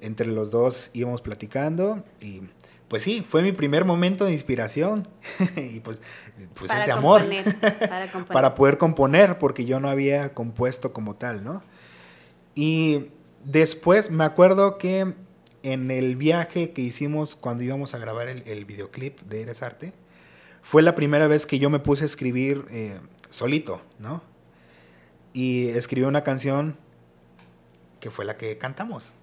Entre 0.01 0.27
los 0.27 0.51
dos 0.51 0.91
íbamos 0.93 1.21
platicando 1.21 2.03
y 2.19 2.41
pues 2.89 3.03
sí, 3.03 3.25
fue 3.27 3.41
mi 3.41 3.53
primer 3.53 3.85
momento 3.85 4.25
de 4.25 4.33
inspiración 4.33 5.07
y 5.55 5.79
pues, 5.79 6.01
pues 6.53 6.69
es 6.69 6.85
de 6.85 6.91
amor 6.91 7.27
para, 7.59 8.25
para 8.31 8.55
poder 8.55 8.77
componer 8.77 9.39
porque 9.39 9.65
yo 9.65 9.79
no 9.79 9.89
había 9.89 10.33
compuesto 10.33 10.93
como 10.93 11.15
tal, 11.15 11.43
¿no? 11.43 11.63
Y 12.53 13.07
Después 13.43 14.09
me 14.09 14.23
acuerdo 14.23 14.77
que 14.77 15.13
en 15.63 15.91
el 15.91 16.15
viaje 16.15 16.71
que 16.71 16.81
hicimos 16.81 17.35
cuando 17.35 17.63
íbamos 17.63 17.93
a 17.93 17.97
grabar 17.97 18.27
el, 18.27 18.65
videoclip 18.65 19.19
de 19.21 19.41
Eres 19.41 19.63
Arte, 19.63 19.93
fue 20.61 20.81
la 20.81 20.95
primera 20.95 21.27
vez 21.27 21.45
que 21.45 21.59
yo 21.59 21.69
me 21.69 21.79
puse 21.79 22.03
a 22.03 22.05
escribir 22.05 22.65
eh, 22.69 22.99
solito, 23.29 23.81
¿no? 23.99 24.21
Y 25.33 25.69
escribí 25.69 26.05
una 26.05 26.23
canción 26.23 26.77
que 27.99 28.11
fue 28.11 28.23
la 28.23 28.37
que 28.37 28.57
cantamos. 28.57 29.13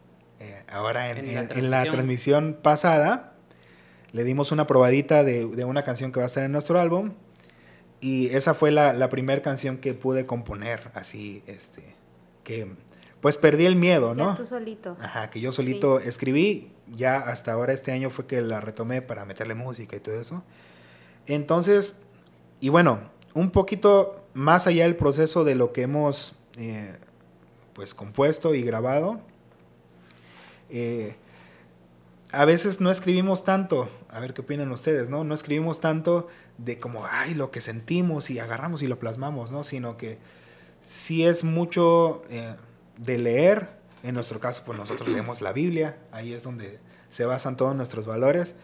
Eh, 0.40 0.64
ahora 0.68 1.10
en, 1.10 1.70
la 1.70 1.84
transmisión 1.84 2.58
pasada 2.62 3.34
le 4.12 4.24
dimos 4.24 4.52
una 4.52 4.66
probadita 4.66 5.22
de, 5.22 5.44
una 5.44 5.84
canción 5.84 6.12
que 6.12 6.18
va 6.20 6.24
a 6.24 6.26
estar 6.26 6.42
en 6.42 6.52
nuestro 6.52 6.80
álbum 6.80 7.12
y 8.00 8.28
esa 8.28 8.54
fue 8.54 8.70
la, 8.70 8.94
la 8.94 9.10
primera 9.10 9.42
canción 9.42 9.76
que 9.76 9.92
pude 9.92 10.24
componer 10.24 10.90
así, 10.94 11.42
este, 11.46 11.94
que 12.42 12.74
pues 13.20 13.36
perdí 13.36 13.66
el 13.66 13.76
miedo, 13.76 14.14
¿no? 14.14 14.30
Ya 14.30 14.36
tú 14.36 14.44
solito. 14.44 14.96
Ajá, 15.00 15.30
que 15.30 15.40
yo 15.40 15.52
solito 15.52 16.00
escribí, 16.00 16.72
ya 16.88 17.18
hasta 17.18 17.52
ahora 17.52 17.72
este 17.72 17.92
año 17.92 18.10
fue 18.10 18.26
que 18.26 18.40
la 18.40 18.60
retomé 18.60 19.02
para 19.02 19.24
meterle 19.24 19.54
música 19.54 19.96
y 19.96 20.00
todo 20.00 20.18
eso. 20.18 20.42
Entonces, 21.26 21.96
y 22.60 22.70
bueno, 22.70 23.00
un 23.34 23.50
poquito 23.50 24.24
más 24.32 24.66
allá 24.66 24.84
del 24.84 24.96
proceso 24.96 25.44
de 25.44 25.54
lo 25.54 25.72
que 25.72 25.82
hemos 25.82 26.34
eh, 26.56 26.96
pues 27.74 27.94
compuesto 27.94 28.54
y 28.54 28.62
grabado, 28.62 29.20
eh, 30.70 31.16
a 32.32 32.44
veces 32.44 32.80
no 32.80 32.90
escribimos 32.90 33.44
tanto, 33.44 33.90
a 34.08 34.20
ver 34.20 34.34
qué 34.34 34.40
opinan 34.40 34.70
ustedes, 34.70 35.10
¿no? 35.10 35.24
No 35.24 35.34
escribimos 35.34 35.80
tanto 35.80 36.28
de 36.58 36.78
como, 36.78 37.04
ay, 37.06 37.34
lo 37.34 37.50
que 37.50 37.60
sentimos 37.60 38.30
y 38.30 38.38
agarramos 38.38 38.82
y 38.82 38.86
lo 38.86 38.98
plasmamos, 38.98 39.50
¿no? 39.52 39.62
Sino 39.62 39.98
que 39.98 40.18
sí 40.86 41.26
es 41.26 41.44
mucho... 41.44 42.22
Eh, 42.30 42.54
de 43.00 43.18
leer. 43.18 43.80
En 44.02 44.14
nuestro 44.14 44.40
caso, 44.40 44.62
pues 44.64 44.78
nosotros 44.78 45.08
leemos 45.12 45.40
la 45.40 45.52
Biblia, 45.52 45.96
ahí 46.12 46.32
es 46.32 46.44
donde 46.44 46.78
se 47.10 47.24
basan 47.24 47.56
todos 47.56 47.74
nuestros 47.74 48.06
valores. 48.06 48.54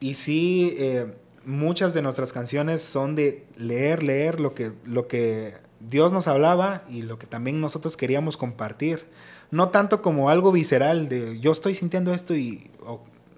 Y 0.00 0.14
sí, 0.14 0.74
eh, 0.78 1.14
muchas 1.44 1.94
de 1.94 2.02
nuestras 2.02 2.32
canciones 2.32 2.82
son 2.82 3.14
de 3.14 3.46
leer, 3.56 4.02
leer 4.02 4.40
lo 4.40 4.54
que, 4.54 4.72
lo 4.84 5.08
que 5.08 5.54
Dios 5.80 6.12
nos 6.12 6.28
hablaba 6.28 6.82
y 6.88 7.02
lo 7.02 7.18
que 7.18 7.26
también 7.26 7.60
nosotros 7.60 7.96
queríamos 7.96 8.36
compartir. 8.36 9.06
No 9.50 9.68
tanto 9.68 10.00
como 10.02 10.30
algo 10.30 10.50
visceral 10.50 11.08
de 11.08 11.38
yo 11.40 11.52
estoy 11.52 11.74
sintiendo 11.74 12.14
esto 12.14 12.34
y, 12.34 12.70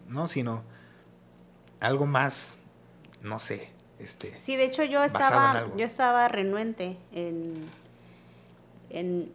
no, 0.08 0.28
sino 0.28 0.62
algo 1.80 2.06
más, 2.06 2.56
no 3.22 3.38
sé. 3.38 3.70
Este, 3.98 4.36
sí, 4.40 4.56
de 4.56 4.64
hecho 4.64 4.84
yo 4.84 5.02
estaba, 5.02 5.66
yo 5.76 5.84
estaba 5.84 6.28
renuente 6.28 6.96
en, 7.12 7.54
en 8.90 9.32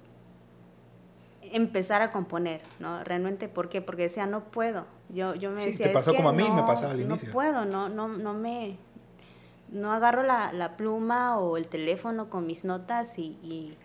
empezar 1.52 2.02
a 2.02 2.12
componer, 2.12 2.62
¿no? 2.80 3.04
Realmente, 3.04 3.48
¿por 3.48 3.70
qué? 3.70 3.82
Porque 3.82 4.04
decía, 4.04 4.26
no 4.26 4.46
puedo. 4.46 4.86
Yo, 5.10 5.36
yo 5.36 5.52
me 5.52 5.64
decía, 5.64 5.88
te 5.88 5.94
pasó 5.94 6.14
como 6.14 6.30
a 6.30 6.34
mí 6.34 6.48
me 6.50 6.64
pasaba 6.64 6.94
al 6.94 7.02
inicio. 7.02 7.28
No 7.28 7.34
puedo, 7.34 7.66
no, 7.66 7.90
no, 7.90 8.08
no 8.08 8.34
me, 8.34 8.78
no 9.72 9.92
agarro 9.92 10.24
la, 10.24 10.54
la 10.54 10.78
pluma 10.78 11.40
o 11.40 11.58
el 11.58 11.68
teléfono 11.68 12.30
con 12.30 12.46
mis 12.46 12.64
notas 12.64 13.18
y, 13.18 13.38
y, 13.44 13.78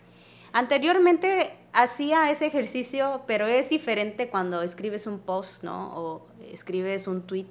anteriormente 0.53 1.57
hacía 1.73 2.31
ese 2.31 2.47
ejercicio, 2.47 3.23
pero 3.27 3.47
es 3.47 3.71
diferente 3.71 4.29
cuando 4.29 4.63
escribes 4.63 5.07
un 5.07 5.19
post, 5.19 5.65
¿no? 5.65 5.97
O 5.97 6.27
escribes 6.53 7.07
un 7.09 7.23
tweet. 7.23 7.49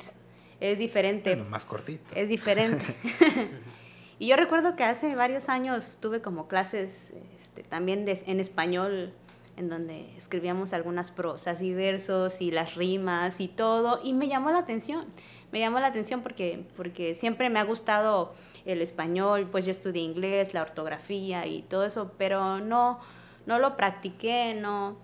Es 0.60 0.78
diferente. 0.78 1.36
más 1.36 1.66
cortito. 1.66 2.16
Es 2.16 2.30
diferente. 2.30 2.96
y 4.20 4.28
yo 4.28 4.38
recuerdo 4.38 4.76
que 4.76 4.84
hace 4.84 5.16
varios 5.16 5.50
años 5.50 5.98
tuve 6.00 6.22
como 6.22 6.48
clases 6.48 7.12
este, 7.42 7.64
también 7.64 8.06
de, 8.06 8.18
en 8.26 8.40
español 8.40 9.14
en 9.58 9.70
donde 9.70 10.16
escribíamos 10.18 10.74
algunas 10.74 11.12
prosas 11.12 11.62
y 11.62 11.74
versos 11.74 12.42
y 12.42 12.52
las 12.52 12.76
rimas 12.76 13.40
y 13.40 13.48
todo, 13.48 14.00
y 14.04 14.14
me 14.14 14.28
llamó 14.28 14.52
la 14.52 14.60
atención, 14.60 15.06
me 15.52 15.60
llamó 15.60 15.80
la 15.80 15.88
atención 15.88 16.22
porque, 16.22 16.66
porque 16.76 17.14
siempre 17.14 17.50
me 17.50 17.60
ha 17.60 17.64
gustado 17.64 18.34
el 18.66 18.82
español, 18.82 19.48
pues 19.52 19.66
yo 19.66 19.72
estudié 19.72 20.02
inglés, 20.02 20.54
la 20.54 20.62
ortografía 20.62 21.46
y 21.46 21.62
todo 21.64 21.86
eso, 21.86 22.12
pero 22.18 22.60
no, 22.60 23.00
no 23.46 23.60
lo 23.60 23.76
practiqué, 23.76 24.56
no, 24.56 24.98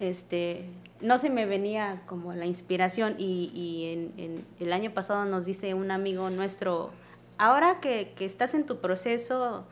este, 0.00 0.68
no 1.00 1.18
se 1.18 1.30
me 1.30 1.46
venía 1.46 2.02
como 2.06 2.32
la 2.32 2.46
inspiración 2.46 3.14
y, 3.18 3.50
y 3.54 4.18
en, 4.18 4.44
el 4.58 4.72
año 4.72 4.92
pasado 4.92 5.24
nos 5.24 5.44
dice 5.44 5.74
un 5.74 5.90
amigo 5.90 6.30
nuestro, 6.30 6.90
ahora 7.38 7.80
que, 7.80 8.12
que 8.16 8.24
estás 8.24 8.54
en 8.54 8.64
tu 8.64 8.78
proceso, 8.80 9.66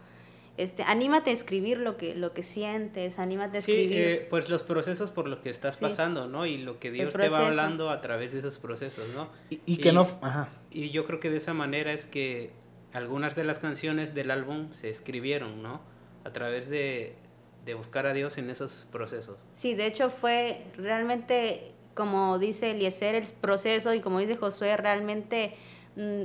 este, 0.57 0.85
anímate 0.85 1.31
a 1.31 1.33
escribir 1.33 1.79
lo 1.79 1.97
que, 1.97 2.15
lo 2.15 2.33
que 2.33 2.43
sientes, 2.43 3.19
anímate 3.19 3.57
a 3.57 3.61
escribir. 3.61 3.89
Sí, 3.89 3.97
eh, 3.97 4.27
pues 4.31 4.49
los 4.49 4.63
procesos 4.63 5.11
por 5.11 5.27
los 5.27 5.41
que 5.41 5.51
estás 5.51 5.79
pasando, 5.79 6.29
¿no? 6.29 6.47
Y 6.47 6.59
lo 6.59 6.79
que 6.79 6.93
Dios 6.93 7.13
te 7.13 7.29
va 7.29 7.47
hablando 7.47 7.91
a 7.91 8.01
través 8.01 8.33
de 8.33 8.39
esos 8.39 8.59
procesos, 8.59 9.09
¿no? 9.15 9.29
Y, 9.67 9.79
que 9.79 9.93
no... 9.93 10.07
Ajá. 10.21 10.49
Y 10.71 10.91
yo 10.91 11.07
creo 11.07 11.19
que 11.19 11.31
de 11.31 11.39
esa 11.39 11.55
manera 11.55 11.93
es 11.93 12.07
que 12.07 12.53
algunas 12.93 13.35
de 13.35 13.43
las 13.43 13.59
canciones 13.59 14.15
del 14.15 14.31
álbum 14.31 14.73
se 14.73 14.91
escribieron, 14.91 15.61
¿no? 15.63 15.81
A 16.23 16.31
través 16.31 16.71
de, 16.71 17.17
de 17.65 17.75
buscar 17.75 18.07
a 18.07 18.13
Dios 18.13 18.39
en 18.39 18.49
esos 18.49 18.87
procesos. 18.93 19.37
Sí, 19.57 19.75
de 19.75 19.87
hecho 19.87 20.09
fue 20.09 20.63
realmente, 20.77 21.73
como 21.95 22.39
dice 22.39 22.71
Eliezer, 22.71 23.17
el 23.17 23.27
proceso 23.41 23.93
y 23.93 24.01
como 24.01 24.21
dice 24.21 24.37
Josué, 24.37 24.77
realmente 24.77 25.55
mm, 25.97 26.25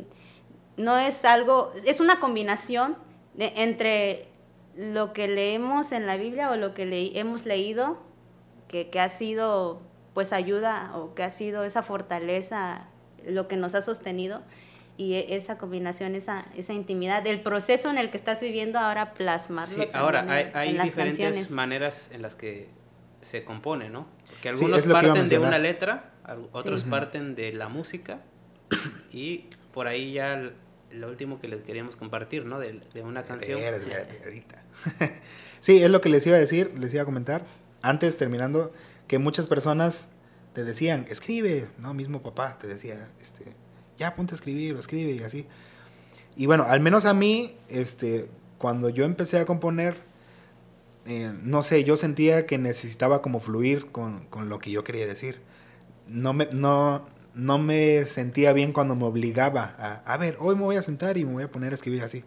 no 0.78 1.00
es 1.00 1.26
algo, 1.26 1.72
es 1.84 2.00
una 2.00 2.20
combinación 2.20 2.96
entre 3.40 4.28
lo 4.76 5.14
que 5.14 5.28
leemos 5.28 5.92
en 5.92 6.06
la 6.06 6.18
Biblia 6.18 6.52
o 6.52 6.56
lo 6.56 6.74
que 6.74 7.12
hemos 7.16 7.46
leído, 7.46 8.00
que, 8.68 8.90
ha 9.00 9.10
sido 9.10 9.82
pues 10.14 10.34
ayuda 10.34 10.92
o 10.96 11.16
que 11.16 11.24
ha 11.24 11.30
sido 11.30 11.64
esa 11.64 11.84
fortaleza, 11.84 12.88
lo 13.26 13.48
que 13.48 13.58
nos 13.58 13.76
ha 13.76 13.82
sostenido, 13.82 14.42
y 14.98 15.14
e, 15.14 15.36
esa 15.36 15.58
combinación, 15.58 16.16
esa, 16.16 16.46
esa 16.56 16.74
intimidad, 16.74 17.24
del 17.24 17.42
proceso 17.42 17.90
en 17.90 17.98
el 17.98 18.10
que 18.10 18.18
estás 18.18 18.42
viviendo 18.42 18.80
ahora 18.80 19.14
plasmarlo. 19.14 19.84
Sí, 19.84 19.90
ahora 19.94 20.26
hay, 20.54 20.78
diferentes 20.78 21.52
maneras 21.52 22.10
en 22.14 22.22
las 22.22 22.36
que 22.36 22.70
se 23.22 23.44
compone, 23.44 23.90
¿no? 23.90 24.08
Porque 24.30 24.50
algunos 24.50 24.86
parten 24.86 25.28
de 25.28 25.40
una 25.40 25.58
letra, 25.58 26.12
otros 26.52 26.84
parten 26.84 27.36
de 27.36 27.54
la 27.54 27.70
música, 27.70 28.22
y 29.12 29.46
por 29.74 29.88
ahí 29.88 30.14
ya 30.14 30.52
lo 30.92 31.10
último 31.10 31.40
que 31.40 31.48
les 31.48 31.62
queríamos 31.62 31.96
compartir, 31.96 32.46
¿no? 32.46 32.60
De, 32.60 32.80
una 33.04 33.24
canción. 33.24 33.60
sí, 35.60 35.84
es 35.84 35.90
lo 35.90 36.02
que 36.02 36.10
les 36.10 36.26
iba 36.26 36.36
a 36.36 36.40
decir, 36.40 36.72
les 36.78 36.94
iba 36.94 37.04
a 37.04 37.06
comentar. 37.06 37.44
Antes, 37.82 38.18
terminando, 38.18 38.74
que 39.08 39.20
muchas 39.20 39.48
personas 39.48 40.08
te 40.54 40.64
decían, 40.64 41.06
escribe, 41.10 41.68
¿no? 41.78 41.94
Mismo 41.94 42.22
papá 42.22 42.58
te 42.60 42.68
decía, 42.68 43.10
este, 43.22 43.46
ya 43.98 44.16
ponte 44.16 44.34
a 44.34 44.36
escribir, 44.36 44.76
escribe 44.78 45.12
y 45.12 45.24
así. 45.24 45.46
Y 46.36 46.46
bueno, 46.46 46.64
al 46.64 46.80
menos 46.80 47.06
a 47.06 47.14
mí, 47.14 47.56
este, 47.68 48.30
cuando 48.58 48.90
yo 48.90 49.06
empecé 49.06 49.40
a 49.40 49.46
componer, 49.46 49.98
eh, 51.06 51.32
no 51.44 51.64
sé, 51.64 51.84
yo 51.84 51.98
sentía 51.98 52.46
que 52.46 52.58
necesitaba 52.58 53.22
como 53.22 53.40
fluir 53.40 53.92
con, 53.92 54.26
con 54.28 54.50
lo 54.50 54.60
que 54.60 54.72
yo 54.72 54.84
quería 54.84 55.08
decir. 55.08 55.42
No 56.08 56.34
me, 56.34 56.48
no, 56.52 57.08
no 57.34 57.58
me 57.58 58.06
sentía 58.06 58.54
bien 58.54 58.74
cuando 58.74 58.96
me 58.96 59.06
obligaba 59.06 59.76
a, 59.78 60.02
a 60.06 60.18
ver, 60.18 60.38
hoy 60.40 60.56
me 60.56 60.64
voy 60.64 60.76
a 60.76 60.82
sentar 60.82 61.18
y 61.18 61.26
me 61.26 61.34
voy 61.34 61.44
a 61.44 61.52
poner 61.52 61.72
a 61.72 61.76
escribir 61.76 62.04
así. 62.04 62.24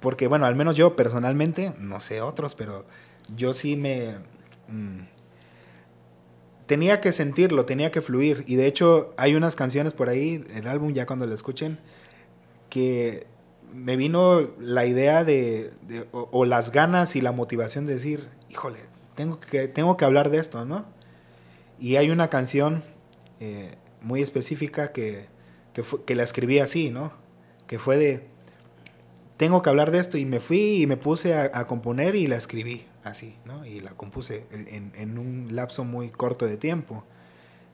Porque 0.00 0.26
bueno, 0.26 0.46
al 0.46 0.56
menos 0.56 0.76
yo 0.76 0.96
personalmente, 0.96 1.74
no 1.78 2.00
sé 2.00 2.20
otros, 2.20 2.54
pero 2.54 2.84
yo 3.36 3.54
sí 3.54 3.76
me... 3.76 4.16
Mm, 4.68 5.02
tenía 6.66 7.00
que 7.00 7.12
sentirlo, 7.12 7.66
tenía 7.66 7.90
que 7.90 8.00
fluir. 8.00 8.44
Y 8.46 8.56
de 8.56 8.66
hecho 8.66 9.12
hay 9.16 9.34
unas 9.34 9.56
canciones 9.56 9.92
por 9.92 10.08
ahí, 10.08 10.44
el 10.54 10.66
álbum 10.66 10.92
ya 10.92 11.06
cuando 11.06 11.26
lo 11.26 11.34
escuchen, 11.34 11.78
que 12.70 13.26
me 13.74 13.96
vino 13.96 14.50
la 14.58 14.86
idea 14.86 15.24
de, 15.24 15.72
o, 16.12 16.44
las 16.44 16.72
ganas 16.72 17.16
y 17.16 17.20
la 17.20 17.32
motivación 17.32 17.86
de 17.86 17.94
decir, 17.94 18.28
híjole, 18.48 18.78
tengo 19.14 19.38
que, 19.38 19.68
tengo 19.68 19.96
que 19.96 20.04
hablar 20.04 20.30
de 20.30 20.38
esto, 20.38 20.64
¿no? 20.64 20.84
Y 21.78 21.96
hay 21.96 22.10
una 22.10 22.28
canción 22.30 22.82
eh, 23.40 23.74
muy 24.02 24.22
específica 24.22 24.92
que, 24.92 25.26
que, 26.06 26.14
la 26.14 26.22
escribí 26.22 26.58
así, 26.58 26.90
¿no? 26.90 27.12
Que 27.66 27.78
fue 27.78 27.96
de, 27.96 28.26
tengo 29.36 29.62
que 29.62 29.70
hablar 29.70 29.90
de 29.90 29.98
esto 29.98 30.18
y 30.18 30.24
me 30.24 30.40
fui 30.40 30.82
y 30.82 30.86
me 30.86 30.96
puse 30.96 31.34
a, 31.34 31.66
componer 31.66 32.14
y 32.14 32.26
la 32.26 32.36
escribí 32.36 32.86
así, 33.04 33.36
¿no? 33.44 33.64
Y 33.64 33.80
la 33.80 33.92
compuse 33.92 34.46
en, 34.50 34.92
en, 34.94 35.18
un 35.18 35.48
lapso 35.50 35.84
muy 35.84 36.10
corto 36.10 36.46
de 36.46 36.56
tiempo. 36.56 37.04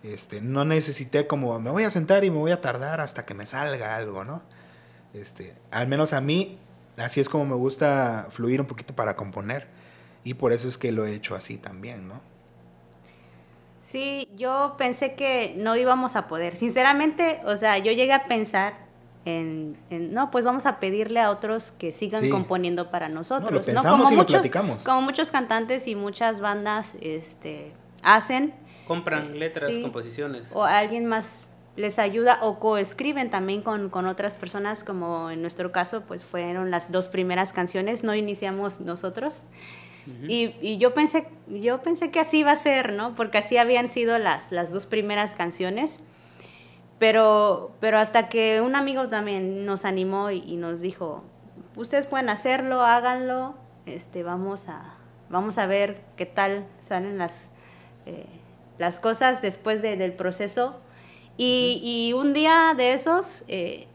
Este, 0.03 0.41
no 0.41 0.65
necesité 0.65 1.27
como, 1.27 1.59
me 1.59 1.71
voy 1.71 1.85
a 1.85 1.91
sentar 1.91 2.25
y 2.25 2.31
me 2.31 2.37
voy 2.37 2.53
a 2.53 2.61
tardar 2.61 3.01
hasta 3.01 3.25
que 3.25 3.35
me 3.35 3.47
salga 3.47 3.97
algo, 3.97 4.25
¿no? 4.25 4.43
Este, 5.15 5.55
al 5.71 5.89
menos 5.89 6.13
a 6.13 6.21
mí, 6.21 6.59
así 6.97 7.21
es 7.21 7.29
como 7.29 7.47
me 7.47 7.55
gusta 7.55 8.29
fluir 8.31 8.61
un 8.61 8.67
poquito 8.67 8.95
para 8.95 9.17
componer. 9.17 9.67
Y 10.23 10.35
por 10.35 10.53
eso 10.53 10.69
es 10.69 10.77
que 10.77 10.93
lo 10.93 11.07
he 11.07 11.15
hecho 11.15 11.35
así 11.35 11.57
también, 11.57 12.09
¿no? 12.09 12.21
Sí, 13.87 14.29
yo 14.35 14.75
pensé 14.77 15.15
que 15.15 15.55
no 15.57 15.77
íbamos 15.77 16.17
a 16.17 16.27
poder. 16.27 16.57
Sinceramente, 16.57 17.41
o 17.45 17.57
sea, 17.57 17.79
yo 17.79 17.93
llegué 17.93 18.13
a 18.13 18.25
pensar 18.25 18.75
en, 19.25 19.79
no, 20.13 20.33
pues 20.33 20.45
vamos 20.45 20.67
a 20.67 20.81
pedirle 20.81 21.21
a 21.21 21.31
otros 21.31 21.71
que 21.71 21.93
sigan 21.93 22.29
componiendo 22.29 22.91
para 22.91 23.09
nosotros. 23.09 23.49
No, 23.49 23.59
lo 23.59 23.65
pensamos 23.65 24.01
Como 24.01 24.13
y 24.13 24.17
muchos, 24.17 24.33
lo 24.33 24.39
platicamos. 24.41 24.83
Como 24.83 25.03
muchos 25.03 25.31
cantantes 25.31 25.87
y 25.87 25.95
muchas 25.95 26.41
bandas 26.41 26.97
este, 27.01 27.75
hacen. 28.03 28.55
Compran 28.89 29.39
letras, 29.39 29.71
composiciones. 29.79 30.51
O 30.53 30.65
alguien 30.65 31.07
más 31.07 31.47
les 31.77 32.01
ayuda 32.01 32.41
o 32.43 32.59
coescriben 32.59 33.31
también 33.31 33.63
con, 33.63 33.89
con, 33.89 34.09
otras 34.09 34.37
personas, 34.37 34.83
como 34.83 35.31
en 35.31 35.43
nuestro 35.43 35.71
caso, 35.71 36.01
pues 36.01 36.25
fueron 36.25 36.73
las 36.73 36.91
dos 36.91 37.07
primeras 37.07 37.53
canciones, 37.53 38.03
no 38.03 38.17
iniciamos 38.17 38.81
nosotros 38.81 39.43
y, 40.29 40.79
yo, 40.79 40.95
pensé, 40.95 41.27
yo 41.49 41.83
pensé 41.83 42.11
que 42.11 42.21
así 42.21 42.39
iba 42.39 42.53
a 42.53 42.57
ser, 42.57 42.93
¿no? 42.93 43.15
Porque 43.15 43.39
así 43.39 43.57
habían 43.57 43.89
sido 43.89 44.19
las, 44.19 44.53
las 44.53 44.73
dos 44.73 44.87
primeras 44.87 45.35
canciones. 45.35 46.01
Pero, 46.99 47.73
pero 47.81 47.99
hasta 47.99 48.29
que 48.29 48.61
un 48.61 48.75
amigo 48.75 49.09
también 49.09 49.67
nos 49.67 49.85
animó 49.85 50.31
y, 50.31 50.57
nos 50.57 50.81
dijo, 50.81 51.23
ustedes 51.77 52.07
pueden 52.07 52.29
hacerlo, 52.29 52.83
háganlo, 52.83 53.55
este, 53.85 54.23
vamos, 54.23 54.69
a, 54.69 54.95
vamos 55.29 55.59
a 55.59 55.67
ver 55.67 56.01
qué 56.17 56.25
tal 56.25 56.67
salen 56.81 57.19
las, 57.19 57.51
eh, 58.07 58.27
las 58.79 58.99
cosas 58.99 59.43
después 59.43 59.83
del 59.83 60.13
proceso. 60.15 60.81
Y, 61.37 61.81
y, 61.83 62.15
un 62.15 62.33
día 62.33 62.73
de 62.75 62.95
esos, 62.95 63.45
eh, 63.49 63.89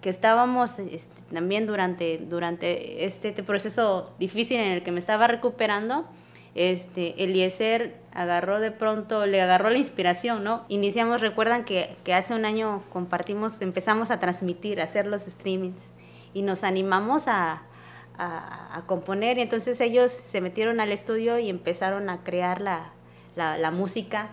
que 0.00 0.08
estábamos 0.08 0.78
este, 0.78 1.14
también 1.32 1.66
durante, 1.66 2.18
durante 2.18 3.04
este, 3.04 3.32
proceso 3.42 4.12
difícil 4.18 4.58
en 4.58 4.72
el 4.72 4.82
que 4.82 4.92
me 4.92 4.98
estaba 4.98 5.26
recuperando, 5.26 6.06
este, 6.54 7.22
Eliezer 7.22 8.00
agarró 8.12 8.60
de 8.60 8.72
pronto, 8.72 9.26
le 9.26 9.40
agarró 9.40 9.70
la 9.70 9.78
inspiración, 9.78 10.42
¿no? 10.42 10.64
Iniciamos, 10.68 11.20
recuerdan 11.20 11.64
que, 11.64 11.96
que 12.02 12.14
hace 12.14 12.34
un 12.34 12.44
año 12.44 12.82
compartimos, 12.92 13.60
empezamos 13.60 14.10
a 14.10 14.18
transmitir, 14.18 14.80
a 14.80 14.84
hacer 14.84 15.06
los 15.06 15.22
streamings 15.22 15.90
y 16.34 16.42
nos 16.42 16.64
animamos 16.64 17.28
a, 17.28 17.62
a, 18.18 18.76
a, 18.76 18.86
componer. 18.86 19.38
Y 19.38 19.42
entonces 19.42 19.80
ellos 19.80 20.10
se 20.10 20.40
metieron 20.40 20.80
al 20.80 20.90
estudio 20.90 21.38
y 21.38 21.50
empezaron 21.50 22.08
a 22.08 22.24
crear 22.24 22.60
la, 22.60 22.92
la, 23.36 23.56
la 23.58 23.70
música, 23.70 24.30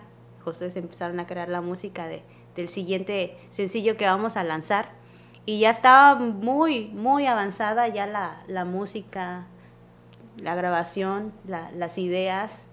ustedes 0.48 0.76
empezaron 0.76 1.20
a 1.20 1.26
crear 1.26 1.48
la 1.48 1.60
música 1.60 2.08
de, 2.08 2.22
del 2.56 2.68
siguiente 2.68 3.36
sencillo 3.50 3.96
que 3.96 4.06
vamos 4.06 4.36
a 4.36 4.44
lanzar 4.44 4.90
y 5.46 5.60
ya 5.60 5.70
estaba 5.70 6.14
muy, 6.16 6.86
muy 6.88 7.26
avanzada 7.26 7.88
ya 7.88 8.06
la, 8.06 8.42
la 8.48 8.64
música, 8.64 9.46
la 10.36 10.54
grabación, 10.54 11.32
las 11.46 11.98
ideas, 11.98 12.66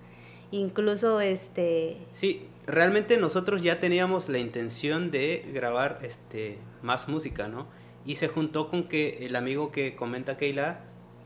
incluso 0.52 1.22
este... 1.22 1.98
Sí, 2.12 2.48
realmente 2.68 3.18
nosotros 3.18 3.62
ya 3.62 3.80
teníamos 3.80 4.30
la 4.30 4.40
intención 4.40 5.12
de 5.12 5.50
grabar 5.54 6.00
este, 6.02 6.60
más 6.82 7.08
música, 7.08 7.48
¿no? 7.48 7.68
Y 8.06 8.18
se 8.18 8.28
juntó 8.28 8.70
con 8.70 8.88
que 8.88 9.26
el 9.26 9.36
amigo 9.36 9.72
que 9.72 9.96
comenta 9.96 10.38
Keila, 10.38 10.82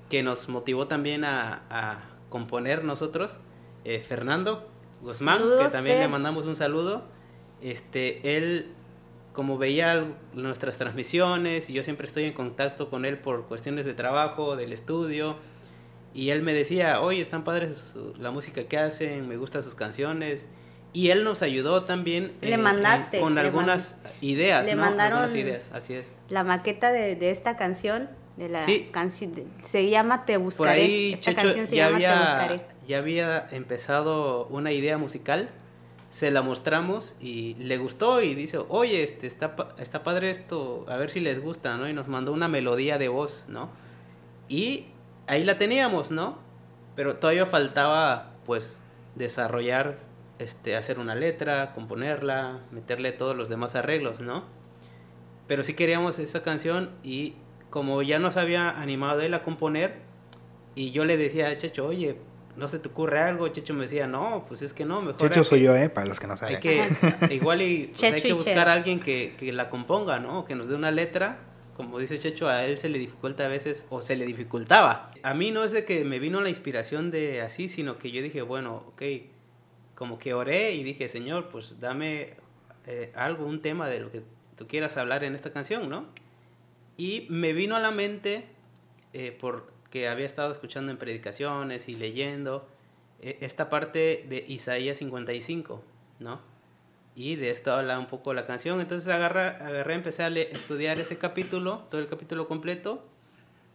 que 0.09 0.23
nos 0.23 0.49
motivó 0.49 0.87
también 0.87 1.25
a, 1.25 1.63
a 1.69 1.99
componer 2.29 2.83
nosotros, 2.83 3.37
eh, 3.85 3.99
Fernando 3.99 4.67
Guzmán, 5.01 5.41
que 5.59 5.69
también 5.69 5.99
le 5.99 6.07
mandamos 6.07 6.45
un 6.45 6.55
saludo, 6.55 7.03
este, 7.61 8.37
él 8.37 8.73
como 9.39 9.57
veía 9.57 10.05
nuestras 10.33 10.77
transmisiones 10.77 11.69
y 11.69 11.73
yo 11.73 11.81
siempre 11.81 12.05
estoy 12.05 12.25
en 12.25 12.33
contacto 12.33 12.89
con 12.89 13.05
él 13.05 13.19
por 13.19 13.47
cuestiones 13.47 13.85
de 13.85 13.93
trabajo, 13.93 14.57
del 14.57 14.73
estudio, 14.73 15.37
y 16.13 16.31
él 16.31 16.41
me 16.41 16.53
decía, 16.53 16.99
oye, 16.99 17.21
están 17.21 17.45
padres 17.45 17.95
la 18.19 18.31
música 18.31 18.65
que 18.65 18.77
hacen, 18.77 19.29
me 19.29 19.37
gustan 19.37 19.63
sus 19.63 19.75
canciones. 19.75 20.49
Y 20.91 21.11
él 21.11 21.23
nos 21.23 21.41
ayudó 21.41 21.85
también 21.85 22.33
le 22.41 22.57
mandaste, 22.57 23.21
con 23.21 23.37
algunas 23.37 24.01
ideas, 24.19 24.65
le 24.65 24.75
¿no? 24.75 24.81
mandaron 24.81 25.19
algunas 25.19 25.41
ideas, 25.41 25.69
así 25.71 25.93
es. 25.93 26.11
La 26.27 26.43
maqueta 26.43 26.91
de, 26.91 27.15
de 27.15 27.29
esta 27.29 27.55
canción, 27.55 28.09
de 28.35 28.49
la 28.49 28.59
canción, 28.91 29.45
se 29.63 29.89
llama 29.89 30.25
Te 30.25 30.35
Buscaré. 30.35 30.69
Por 30.69 30.77
ahí, 30.81 31.13
esta 31.13 31.33
canción 31.33 31.65
se 31.65 31.77
llama 31.77 31.97
Te 31.97 32.09
Buscaré. 32.09 32.61
Ya 32.89 32.97
había 32.97 33.47
empezado 33.51 34.47
una 34.47 34.73
idea 34.73 34.97
musical 34.97 35.47
se 36.09 36.31
la 36.31 36.41
mostramos 36.41 37.13
y 37.19 37.53
le 37.55 37.77
gustó 37.77 38.21
y 38.21 38.33
dice, 38.33 38.59
oye, 38.69 39.03
este, 39.03 39.27
está, 39.27 39.55
está 39.77 40.03
padre 40.03 40.31
esto, 40.31 40.85
a 40.87 40.97
ver 40.97 41.11
si 41.11 41.19
les 41.19 41.41
gusta, 41.41 41.77
¿no? 41.77 41.87
Y 41.87 41.93
nos 41.93 42.07
mandó 42.07 42.33
una 42.33 42.47
melodía 42.47 42.97
de 42.97 43.07
voz, 43.09 43.45
¿no? 43.47 43.69
Y 44.47 44.87
ahí 45.27 45.43
la 45.43 45.57
teníamos, 45.57 46.09
¿no? 46.09 46.39
Pero 46.95 47.17
todavía 47.17 47.45
faltaba, 47.45 48.31
pues, 48.45 48.81
desarrollar, 49.15 49.97
este, 50.39 50.75
hacer 50.75 50.97
una 50.97 51.13
letra, 51.13 51.73
componerla, 51.73 52.61
meterle 52.71 53.11
todos 53.11 53.35
los 53.35 53.47
demás 53.47 53.75
arreglos, 53.75 54.19
¿no? 54.19 54.45
Pero 55.47 55.63
sí 55.63 55.75
queríamos 55.75 56.17
esa 56.17 56.41
canción 56.41 56.89
y 57.03 57.35
como 57.69 58.01
ya 58.01 58.17
nos 58.17 58.35
había 58.35 58.69
animado 58.69 59.21
él 59.21 59.33
a 59.35 59.43
componer, 59.43 60.09
y 60.75 60.91
yo 60.91 61.05
le 61.05 61.17
decía 61.17 61.49
a 61.49 61.57
Checho, 61.57 61.87
oye, 61.87 62.17
no 62.59 62.69
se 62.69 62.79
te 62.79 62.89
ocurre 62.89 63.19
algo, 63.19 63.47
Checho 63.47 63.73
me 63.73 63.83
decía, 63.83 64.05
no, 64.05 64.45
pues 64.47 64.61
es 64.61 64.73
que 64.73 64.85
no, 64.85 65.01
mejor. 65.01 65.29
Checho 65.29 65.43
soy 65.43 65.61
yo, 65.61 65.75
¿eh? 65.75 65.89
Para 65.89 66.05
los 66.05 66.19
que 66.19 66.27
no 66.27 66.37
saben. 66.37 66.57
Hay 66.57 66.61
que, 66.61 66.83
igual 67.33 67.61
y, 67.61 67.87
pues 67.87 68.03
hay 68.03 68.21
que 68.21 68.33
buscar 68.33 68.67
a 68.67 68.73
alguien 68.73 68.99
que, 68.99 69.35
que, 69.37 69.51
la 69.51 69.69
componga, 69.69 70.19
¿no? 70.19 70.45
Que 70.45 70.55
nos 70.55 70.67
dé 70.67 70.75
una 70.75 70.91
letra. 70.91 71.39
Como 71.75 71.97
dice 71.97 72.19
Checho, 72.19 72.49
a 72.49 72.65
él 72.65 72.77
se 72.77 72.89
le 72.89 72.99
dificulta 72.99 73.45
a 73.45 73.47
veces, 73.47 73.85
o 73.89 74.01
se 74.01 74.17
le 74.17 74.25
dificultaba. 74.25 75.11
A 75.23 75.33
mí 75.33 75.51
no 75.51 75.63
es 75.63 75.71
de 75.71 75.85
que 75.85 76.03
me 76.03 76.19
vino 76.19 76.41
la 76.41 76.49
inspiración 76.49 77.09
de 77.09 77.41
así, 77.41 77.69
sino 77.69 77.97
que 77.97 78.11
yo 78.11 78.21
dije, 78.21 78.41
bueno, 78.41 78.83
ok, 78.89 79.01
como 79.95 80.19
que 80.19 80.33
oré 80.33 80.73
y 80.73 80.83
dije, 80.83 81.07
Señor, 81.07 81.47
pues 81.47 81.79
dame 81.79 82.35
eh, 82.85 83.13
algo, 83.15 83.45
un 83.45 83.61
tema 83.61 83.87
de 83.87 84.01
lo 84.01 84.11
que 84.11 84.23
tú 84.57 84.67
quieras 84.67 84.97
hablar 84.97 85.23
en 85.23 85.35
esta 85.35 85.53
canción, 85.53 85.89
¿no? 85.89 86.05
Y 86.97 87.27
me 87.29 87.53
vino 87.53 87.77
a 87.77 87.79
la 87.79 87.91
mente, 87.91 88.43
eh, 89.13 89.31
por 89.31 89.71
que 89.89 90.07
había 90.07 90.25
estado 90.25 90.51
escuchando 90.51 90.91
en 90.91 90.97
predicaciones 90.97 91.89
y 91.89 91.95
leyendo 91.95 92.67
e, 93.21 93.37
esta 93.41 93.69
parte 93.69 94.25
de 94.29 94.45
Isaías 94.47 94.97
55, 94.97 95.83
¿no? 96.19 96.39
Y 97.15 97.35
de 97.35 97.49
esto 97.49 97.73
habla 97.73 97.99
un 97.99 98.05
poco 98.07 98.33
la 98.33 98.45
canción. 98.45 98.79
Entonces 98.79 99.11
agarré, 99.11 99.41
agarré 99.41 99.93
empecé 99.95 100.23
a 100.23 100.27
estudiar 100.27 100.99
ese 100.99 101.17
capítulo, 101.17 101.85
todo 101.89 101.99
el 101.99 102.07
capítulo 102.07 102.47
completo, 102.47 103.03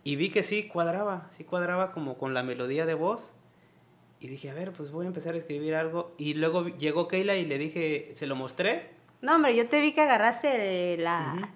y 0.03 0.17
vi 0.17 0.31
que 0.31 0.43
sí 0.43 0.69
cuadraba, 0.69 1.29
sí 1.33 1.45
cuadraba 1.45 1.93
como 1.93 2.17
con 2.17 2.35
la 2.35 2.43
melodía 2.43 2.87
de 2.87 2.95
voz. 2.95 3.33
Y 4.21 4.29
dije, 4.29 4.51
a 4.51 4.55
ver, 4.55 4.73
pues 4.73 4.91
voy 4.91 5.05
a 5.05 5.09
empezar 5.09 5.35
a 5.35 5.39
escribir 5.39 5.75
algo. 5.75 6.15
Y 6.17 6.35
luego 6.35 6.69
llegó 6.69 7.09
Keila 7.09 7.37
y 7.37 7.45
le 7.45 7.59
dije, 7.59 8.13
se 8.15 8.27
lo 8.27 8.37
mostré. 8.37 8.91
No, 9.21 9.35
hombre, 9.35 9.55
yo 9.55 9.69
te 9.69 9.81
vi 9.81 9.93
que 9.93 10.03
agarraste 10.03 10.97
la, 10.99 11.51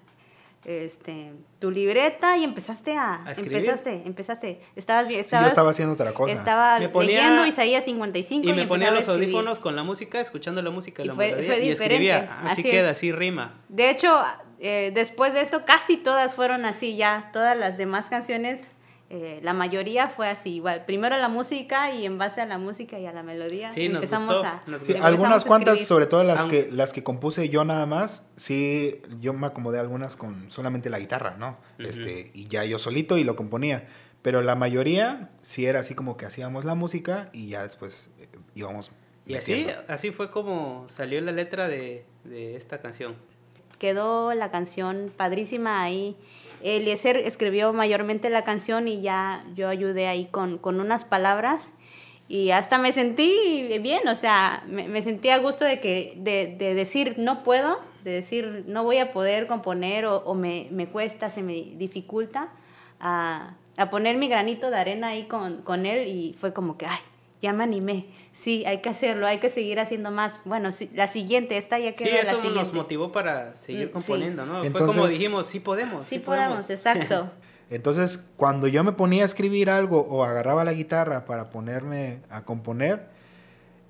este, 0.65 1.33
tu 1.59 1.71
libreta 1.71 2.37
y 2.37 2.43
empezaste 2.43 2.97
a, 2.97 3.23
empezaste, 3.35 4.03
empezaste, 4.05 4.61
estabas 4.75 5.07
bien, 5.07 5.19
estabas, 5.19 5.45
yo 5.45 5.49
estaba 5.49 5.71
haciendo 5.71 5.93
otra 5.93 6.13
cosa. 6.13 6.33
Estaba 6.33 6.79
leyendo 6.79 7.45
Isaías 7.45 7.85
55 7.85 8.45
y, 8.45 8.49
y 8.49 8.53
me 8.53 8.67
ponía 8.67 8.91
los 8.91 9.07
audífonos 9.07 9.59
con 9.59 9.75
la 9.75 9.83
música, 9.83 10.19
escuchando 10.19 10.61
la 10.61 10.69
música 10.69 11.03
y, 11.03 11.05
la 11.05 11.13
melodía, 11.13 11.59
y 11.59 11.69
escribía, 11.69 12.39
así, 12.43 12.63
queda, 12.63 12.91
así 12.91 13.11
rima. 13.11 13.61
De 13.69 13.89
hecho, 13.89 14.13
eh, 14.59 14.91
después 14.93 15.33
de 15.33 15.41
esto 15.41 15.63
casi 15.65 15.97
todas 15.97 16.35
fueron 16.35 16.65
así 16.65 16.95
ya, 16.95 17.29
todas 17.31 17.57
las 17.57 17.77
demás 17.77 18.07
canciones 18.07 18.67
eh, 19.11 19.39
la 19.41 19.53
mayoría 19.53 20.07
fue 20.07 20.29
así, 20.29 20.55
igual, 20.55 20.85
primero 20.85 21.17
la 21.17 21.29
música 21.29 21.91
y 21.91 22.05
en 22.05 22.19
base 22.19 22.41
a 22.41 22.45
la 22.45 22.59
música 22.59 22.99
y 22.99 23.07
a 23.07 23.11
la 23.11 23.23
melodía 23.23 23.71
empezamos 23.75 24.45
a... 24.45 24.61
algunas 25.01 25.45
cuantas, 25.45 25.79
sobre 25.79 26.05
todo 26.05 26.23
las 26.23 26.43
que, 26.43 26.69
las 26.71 26.93
que 26.93 27.03
compuse 27.03 27.49
yo 27.49 27.65
nada 27.65 27.87
más, 27.87 28.23
sí, 28.35 29.01
yo 29.19 29.33
me 29.33 29.47
acomodé 29.47 29.79
algunas 29.79 30.15
con 30.15 30.51
solamente 30.51 30.91
la 30.91 30.99
guitarra, 30.99 31.37
¿no? 31.39 31.57
este, 31.79 32.29
y 32.35 32.47
ya 32.49 32.63
yo 32.65 32.77
solito 32.77 33.17
y 33.17 33.23
lo 33.23 33.35
componía. 33.35 33.87
Pero 34.21 34.43
la 34.43 34.53
mayoría 34.53 35.31
sí 35.41 35.65
era 35.65 35.79
así 35.79 35.95
como 35.95 36.15
que 36.15 36.25
hacíamos 36.27 36.63
la 36.63 36.75
música 36.75 37.29
y 37.33 37.47
ya 37.47 37.63
después 37.63 38.09
eh, 38.19 38.27
íbamos 38.53 38.91
Y 39.25 39.35
así, 39.35 39.65
así 39.87 40.11
fue 40.11 40.29
como 40.29 40.85
salió 40.89 41.19
la 41.21 41.31
letra 41.31 41.67
de, 41.67 42.05
de 42.25 42.57
esta 42.57 42.79
canción. 42.79 43.15
Quedó 43.79 44.35
la 44.35 44.51
canción 44.51 45.11
padrísima 45.15 45.81
ahí. 45.81 46.17
Eliezer 46.63 47.17
escribió 47.17 47.73
mayormente 47.73 48.29
la 48.29 48.43
canción 48.43 48.87
y 48.87 49.01
ya 49.01 49.45
yo 49.55 49.67
ayudé 49.69 50.07
ahí 50.07 50.25
con, 50.25 50.57
con 50.57 50.79
unas 50.79 51.05
palabras 51.05 51.73
y 52.29 52.51
hasta 52.51 52.77
me 52.77 52.91
sentí 52.91 53.77
bien, 53.81 54.07
o 54.07 54.13
sea, 54.13 54.63
me, 54.67 54.87
me 54.87 55.01
sentí 55.01 55.29
a 55.29 55.39
gusto 55.39 55.65
de, 55.65 55.79
que, 55.79 56.13
de, 56.17 56.55
de, 56.57 56.75
decir 56.75 57.15
no 57.17 57.43
puedo, 57.43 57.79
de 58.03 58.11
decir 58.11 58.65
no 58.67 58.83
voy 58.83 58.99
a 58.99 59.11
poder 59.11 59.47
componer 59.47 60.05
o, 60.05 60.17
o 60.17 60.35
me, 60.35 60.67
me, 60.69 60.87
cuesta, 60.87 61.31
se 61.31 61.41
me 61.41 61.53
dificulta, 61.53 62.49
a, 62.99 63.55
a, 63.77 63.89
poner 63.89 64.17
mi 64.17 64.27
granito 64.27 64.69
de 64.69 64.77
arena 64.77 65.07
ahí 65.07 65.27
con, 65.27 65.63
con 65.63 65.87
él 65.87 66.07
y 66.07 66.35
fue 66.39 66.53
como 66.53 66.77
que, 66.77 66.85
ay, 66.85 66.99
ya 67.41 67.53
me 67.53 67.63
animé. 67.63 68.07
Sí, 68.31 68.65
hay 68.65 68.79
que 68.79 68.89
hacerlo, 68.89 69.27
hay 69.27 69.39
que 69.39 69.49
seguir 69.49 69.79
haciendo 69.79 70.11
más. 70.11 70.43
Bueno, 70.45 70.69
la 70.93 71.07
siguiente, 71.07 71.57
esta 71.57 71.79
ya 71.79 71.93
quedó 71.93 72.09
sí, 72.09 72.15
eso 72.15 72.25
la 72.25 72.35
siguiente. 72.35 72.59
nos 72.59 72.73
motivó 72.73 73.11
para 73.11 73.55
seguir 73.55 73.87
mm, 73.87 73.91
componiendo, 73.91 74.45
¿no? 74.45 74.63
Fue 74.63 74.85
como 74.85 75.07
dijimos, 75.07 75.47
sí 75.47 75.59
podemos. 75.59 76.05
Sí, 76.05 76.19
podemos, 76.19 76.69
exacto. 76.69 77.31
Entonces, 77.69 78.25
cuando 78.35 78.67
yo 78.67 78.83
me 78.83 78.93
ponía 78.93 79.23
a 79.23 79.25
escribir 79.25 79.69
algo 79.69 80.01
o 80.01 80.23
agarraba 80.23 80.63
la 80.63 80.73
guitarra 80.73 81.25
para 81.25 81.51
ponerme 81.51 82.19
a 82.29 82.43
componer, 82.43 83.07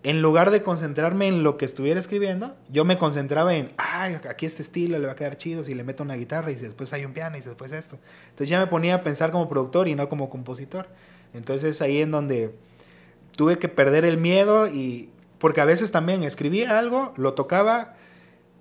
en 0.03 0.21
lugar 0.21 0.51
de 0.51 0.61
concentrarme 0.61 1.27
en 1.27 1.43
lo 1.43 1.57
que 1.57 1.65
estuviera 1.65 1.99
escribiendo, 1.99 2.55
yo 2.69 2.85
me 2.85 2.97
concentraba 2.97 3.53
en, 3.55 3.73
ay, 3.77 4.17
aquí 4.29 4.45
este 4.45 4.61
estilo 4.61 4.97
le 4.97 5.05
va 5.05 5.13
a 5.13 5.15
quedar 5.15 5.37
chido 5.37 5.63
si 5.63 5.75
le 5.75 5.83
meto 5.83 6.03
una 6.03 6.15
guitarra 6.15 6.51
y 6.51 6.55
después 6.55 6.93
hay 6.93 7.03
un 7.03 7.13
piano 7.13 7.37
y 7.37 7.41
después 7.41 7.71
esto. 7.71 7.97
Entonces 8.29 8.49
ya 8.49 8.59
me 8.59 8.67
ponía 8.67 8.95
a 8.95 9.03
pensar 9.03 9.31
como 9.31 9.49
productor 9.49 9.87
y 9.87 9.95
no 9.95 10.07
como 10.07 10.29
compositor. 10.29 10.87
Entonces 11.33 11.81
ahí 11.81 12.01
en 12.01 12.11
donde 12.11 12.55
tuve 13.39 13.57
que 13.57 13.69
perder 13.69 14.03
el 14.03 14.17
miedo 14.17 14.67
y 14.67 15.11
porque 15.37 15.61
a 15.61 15.65
veces 15.65 15.93
también 15.93 16.23
escribía 16.23 16.77
algo, 16.77 17.13
lo 17.15 17.35
tocaba 17.35 17.95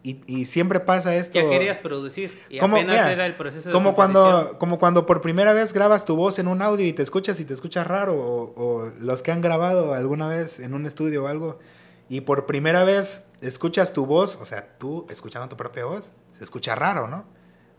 y, 0.04 0.20
y 0.28 0.44
siempre 0.44 0.78
pasa 0.78 1.16
esto. 1.16 1.34
Ya 1.34 1.48
querías 1.48 1.78
producir 1.78 2.40
y 2.48 2.60
apenas 2.60 3.10
era 3.10 3.26
el 3.26 3.34
proceso 3.34 3.70
de 3.70 3.72
como 3.72 3.96
cuando 3.96 4.54
Como 4.60 4.78
cuando 4.78 5.04
por 5.04 5.20
primera 5.20 5.52
vez 5.52 5.72
grabas 5.72 6.04
tu 6.04 6.14
voz 6.14 6.38
en 6.38 6.46
un 6.46 6.62
audio 6.62 6.86
y 6.86 6.92
te 6.92 7.02
escuchas 7.02 7.40
y 7.40 7.44
te 7.44 7.54
escuchas 7.54 7.88
raro 7.88 8.14
o, 8.14 8.52
o 8.54 8.92
los 9.00 9.20
que 9.22 9.32
han 9.32 9.40
grabado 9.40 9.94
alguna 9.94 10.28
vez 10.28 10.60
en 10.60 10.74
un 10.74 10.86
estudio 10.86 11.24
o 11.24 11.26
algo 11.26 11.58
y 12.08 12.20
por 12.20 12.46
primera 12.46 12.84
vez 12.84 13.24
escuchas 13.40 13.92
tu 13.92 14.06
voz, 14.06 14.38
o 14.40 14.46
sea, 14.46 14.78
tú 14.78 15.08
escuchando 15.10 15.48
tu 15.48 15.56
propia 15.56 15.86
voz, 15.86 16.12
se 16.38 16.44
escucha 16.44 16.76
raro, 16.76 17.08
¿no? 17.08 17.24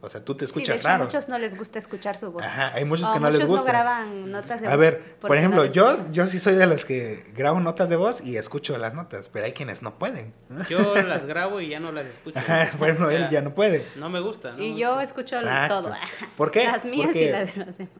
O 0.01 0.07
sea, 0.07 0.23
tú 0.23 0.35
te 0.35 0.45
escuchas 0.45 0.77
sí, 0.77 0.81
de 0.81 0.83
raro. 0.83 1.03
A 1.03 1.05
muchos 1.07 1.27
no 1.27 1.37
les 1.37 1.57
gusta 1.57 1.77
escuchar 1.77 2.17
su 2.17 2.31
voz. 2.31 2.41
Ajá, 2.41 2.73
hay 2.73 2.85
muchos 2.85 3.09
que 3.09 3.19
no 3.19 3.29
les 3.29 3.41
gusta. 3.41 3.51
Muchos 3.51 3.65
no 3.65 3.71
graban 3.71 4.31
notas 4.31 4.61
de 4.61 4.67
voz. 4.67 4.73
A 4.73 4.77
ver, 4.77 5.01
por 5.19 5.35
ejemplo, 5.35 5.65
yo, 5.65 5.97
yo 6.11 6.25
sí 6.25 6.39
soy 6.39 6.55
de 6.55 6.67
los 6.67 6.85
que 6.85 7.25
grabo 7.35 7.59
notas 7.59 7.89
de 7.89 7.97
voz 7.97 8.21
y 8.21 8.37
escucho 8.37 8.77
las 8.77 8.93
notas, 8.93 9.27
pero 9.27 9.45
hay 9.45 9.51
quienes 9.51 9.81
no 9.81 9.99
pueden. 9.99 10.33
Yo 10.69 10.95
las 11.07 11.25
grabo 11.25 11.59
y 11.59 11.69
ya 11.69 11.81
no 11.81 11.91
las 11.91 12.05
escucho. 12.05 12.39
Ajá, 12.39 12.71
bueno, 12.79 13.07
o 13.07 13.09
sea, 13.09 13.17
él 13.17 13.29
ya 13.29 13.41
no 13.41 13.53
puede. 13.53 13.85
No 13.97 14.09
me 14.09 14.21
gusta. 14.21 14.53
¿no? 14.53 14.63
Y 14.63 14.77
yo 14.77 15.01
escucho 15.01 15.37
Exacto. 15.37 15.81
todo. 15.81 15.93
¿Por 16.37 16.51
qué? 16.51 16.63
Las 16.71 16.85
mías 16.85 17.07
Porque, 17.07 17.23
y 17.25 17.31
las 17.31 17.55
de 17.55 17.65
los 17.65 17.77
demás. 17.77 17.93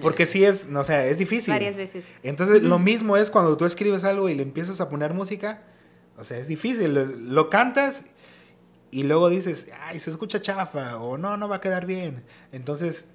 Porque 0.00 0.26
sí 0.26 0.44
es, 0.44 0.68
no, 0.68 0.80
o 0.80 0.84
sea, 0.84 1.04
es 1.04 1.18
difícil. 1.18 1.52
Varias 1.52 1.76
veces. 1.76 2.06
Entonces, 2.22 2.62
lo 2.62 2.78
mismo 2.78 3.18
es 3.18 3.30
cuando 3.30 3.56
tú 3.58 3.66
escribes 3.66 4.04
algo 4.04 4.30
y 4.30 4.34
le 4.34 4.42
empiezas 4.42 4.80
a 4.80 4.88
poner 4.88 5.12
música, 5.12 5.62
o 6.16 6.24
sea, 6.24 6.38
es 6.38 6.48
difícil. 6.48 6.94
Lo, 6.94 7.04
lo 7.04 7.50
cantas 7.50 8.04
y 8.92 9.04
luego 9.04 9.30
dices, 9.30 9.72
ay, 9.80 9.98
se 9.98 10.10
escucha 10.10 10.42
chafa, 10.42 10.98
o 10.98 11.16
no, 11.16 11.38
no 11.38 11.48
va 11.48 11.56
a 11.56 11.60
quedar 11.62 11.86
bien. 11.86 12.22
Entonces, 12.52 13.06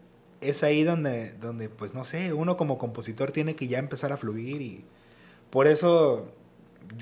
es 0.41 0.63
ahí 0.63 0.83
donde, 0.83 1.33
donde, 1.33 1.69
pues 1.69 1.93
no 1.93 2.03
sé, 2.03 2.33
uno 2.33 2.57
como 2.57 2.79
compositor 2.79 3.31
tiene 3.31 3.55
que 3.55 3.67
ya 3.67 3.77
empezar 3.77 4.11
a 4.11 4.17
fluir 4.17 4.59
y 4.59 4.85
por 5.51 5.67
eso, 5.67 6.31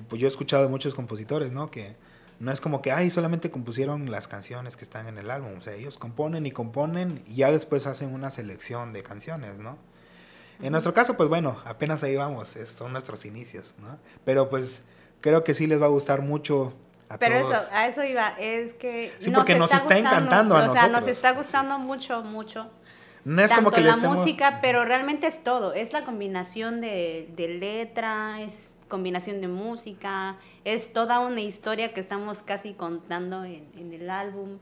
pues 0.09 0.21
yo 0.21 0.27
he 0.27 0.29
escuchado 0.29 0.63
de 0.63 0.69
muchos 0.69 0.93
compositores, 0.93 1.53
¿no? 1.53 1.71
Que 1.71 1.95
no 2.41 2.51
es 2.51 2.59
como 2.59 2.81
que, 2.81 2.91
ay, 2.91 3.11
solamente 3.11 3.49
compusieron 3.49 4.11
las 4.11 4.27
canciones 4.27 4.75
que 4.75 4.83
están 4.83 5.07
en 5.07 5.17
el 5.17 5.31
álbum, 5.31 5.57
o 5.57 5.61
sea, 5.61 5.73
ellos 5.73 5.97
componen 5.97 6.45
y 6.45 6.51
componen 6.51 7.23
y 7.25 7.35
ya 7.35 7.51
después 7.51 7.87
hacen 7.87 8.13
una 8.13 8.29
selección 8.29 8.91
de 8.91 9.03
canciones, 9.03 9.57
¿no? 9.57 9.77
En 10.61 10.73
nuestro 10.73 10.93
caso, 10.93 11.15
pues 11.15 11.29
bueno, 11.29 11.61
apenas 11.63 12.03
ahí 12.03 12.17
vamos, 12.17 12.57
es, 12.57 12.69
son 12.71 12.91
nuestros 12.91 13.23
inicios, 13.23 13.75
¿no? 13.79 13.99
Pero 14.25 14.49
pues 14.49 14.83
creo 15.21 15.45
que 15.45 15.53
sí 15.53 15.65
les 15.65 15.81
va 15.81 15.85
a 15.85 15.89
gustar 15.89 16.21
mucho 16.21 16.73
a 17.09 17.17
Pero 17.17 17.41
todos. 17.41 17.53
eso, 17.55 17.69
a 17.71 17.87
eso 17.87 18.03
iba, 18.03 18.29
es 18.39 18.73
que 18.73 19.11
Sí, 19.19 19.29
porque 19.31 19.55
nos 19.55 19.71
está 19.71 19.83
gustando, 19.83 20.09
encantando 20.09 20.55
a 20.55 20.57
O 20.57 20.61
sea, 20.63 20.67
nosotros. 20.87 20.91
nos 20.91 21.07
está 21.07 21.31
gustando 21.33 21.79
mucho, 21.79 22.21
mucho. 22.23 22.69
No 23.23 23.41
es 23.41 23.49
Tanto 23.49 23.65
como 23.65 23.75
que 23.75 23.81
le 23.81 23.87
la 23.87 23.93
estemos... 23.95 24.19
música, 24.19 24.59
pero 24.61 24.85
realmente 24.85 25.25
es 25.27 25.43
todo. 25.43 25.73
Es 25.73 25.93
la 25.93 26.03
combinación 26.03 26.79
de, 26.81 27.27
de 27.35 27.47
letra, 27.49 28.41
es 28.41 28.77
combinación 28.87 29.41
de 29.41 29.47
música, 29.47 30.35
es 30.63 30.93
toda 30.93 31.19
una 31.19 31.41
historia 31.41 31.93
que 31.93 31.99
estamos 31.99 32.43
casi 32.43 32.73
contando 32.73 33.43
en, 33.43 33.67
en 33.77 33.93
el 33.93 34.09
álbum. 34.11 34.59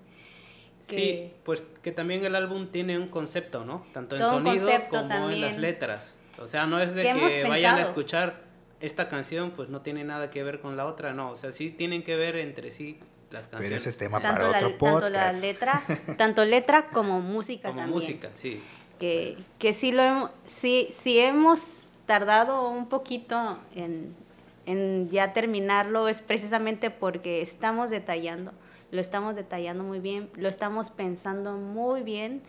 que- 0.87 0.95
Sí, 0.95 1.33
pues 1.43 1.61
que 1.81 1.91
también 1.91 2.23
el 2.25 2.35
álbum 2.35 2.67
tiene 2.67 2.97
un 2.97 3.07
concepto, 3.09 3.65
¿no? 3.65 3.85
Tanto 3.93 4.15
en 4.15 4.21
sonido 4.25 4.69
como 4.89 5.29
en 5.29 5.41
las 5.41 5.57
letras. 5.57 6.15
O 6.41 6.47
sea, 6.47 6.65
no 6.65 6.79
es 6.79 6.93
de 6.95 7.01
¿Qué 7.03 7.09
hemos 7.09 7.33
que 7.33 7.43
vayan 7.47 7.77
a 7.77 7.81
escuchar 7.81 8.41
esta 8.83 9.07
canción, 9.09 9.51
pues 9.51 9.69
no 9.69 9.81
tiene 9.81 10.03
nada 10.03 10.29
que 10.29 10.43
ver 10.43 10.59
con 10.59 10.75
la 10.77 10.85
otra, 10.85 11.13
no. 11.13 11.31
O 11.31 11.35
sea, 11.35 11.51
sí 11.51 11.69
tienen 11.69 12.03
que 12.03 12.15
ver 12.15 12.35
entre 12.35 12.69
sí 12.71 12.99
las 13.31 13.47
canciones. 13.47 13.67
Pero 13.69 13.77
ese 13.77 13.89
es 13.89 13.97
tema 13.97 14.21
tanto, 14.21 14.41
para 14.41 14.51
la, 14.51 14.57
otro 14.57 14.77
tanto 14.77 15.09
la 15.09 15.21
podcast. 15.21 15.41
letra, 15.41 15.83
tanto 16.17 16.45
letra 16.45 16.87
como 16.87 17.21
música 17.21 17.69
Como 17.69 17.81
también. 17.81 17.95
música, 17.95 18.29
sí. 18.33 18.61
que, 18.99 19.37
que 19.57 19.73
sí, 19.73 19.91
lo 19.91 20.03
hemos, 20.03 20.31
sí, 20.43 20.87
sí 20.91 21.19
hemos 21.19 21.87
tardado 22.05 22.69
un 22.69 22.89
poquito 22.89 23.57
en, 23.75 24.13
en 24.65 25.09
ya 25.09 25.33
terminarlo, 25.33 26.07
es 26.09 26.21
precisamente 26.21 26.89
porque 26.91 27.41
estamos 27.41 27.89
detallando, 27.89 28.51
lo 28.91 28.99
estamos 29.01 29.35
detallando 29.35 29.83
muy 29.83 29.99
bien, 29.99 30.29
lo 30.35 30.49
estamos 30.49 30.89
pensando 30.89 31.53
muy 31.53 32.01
bien, 32.03 32.41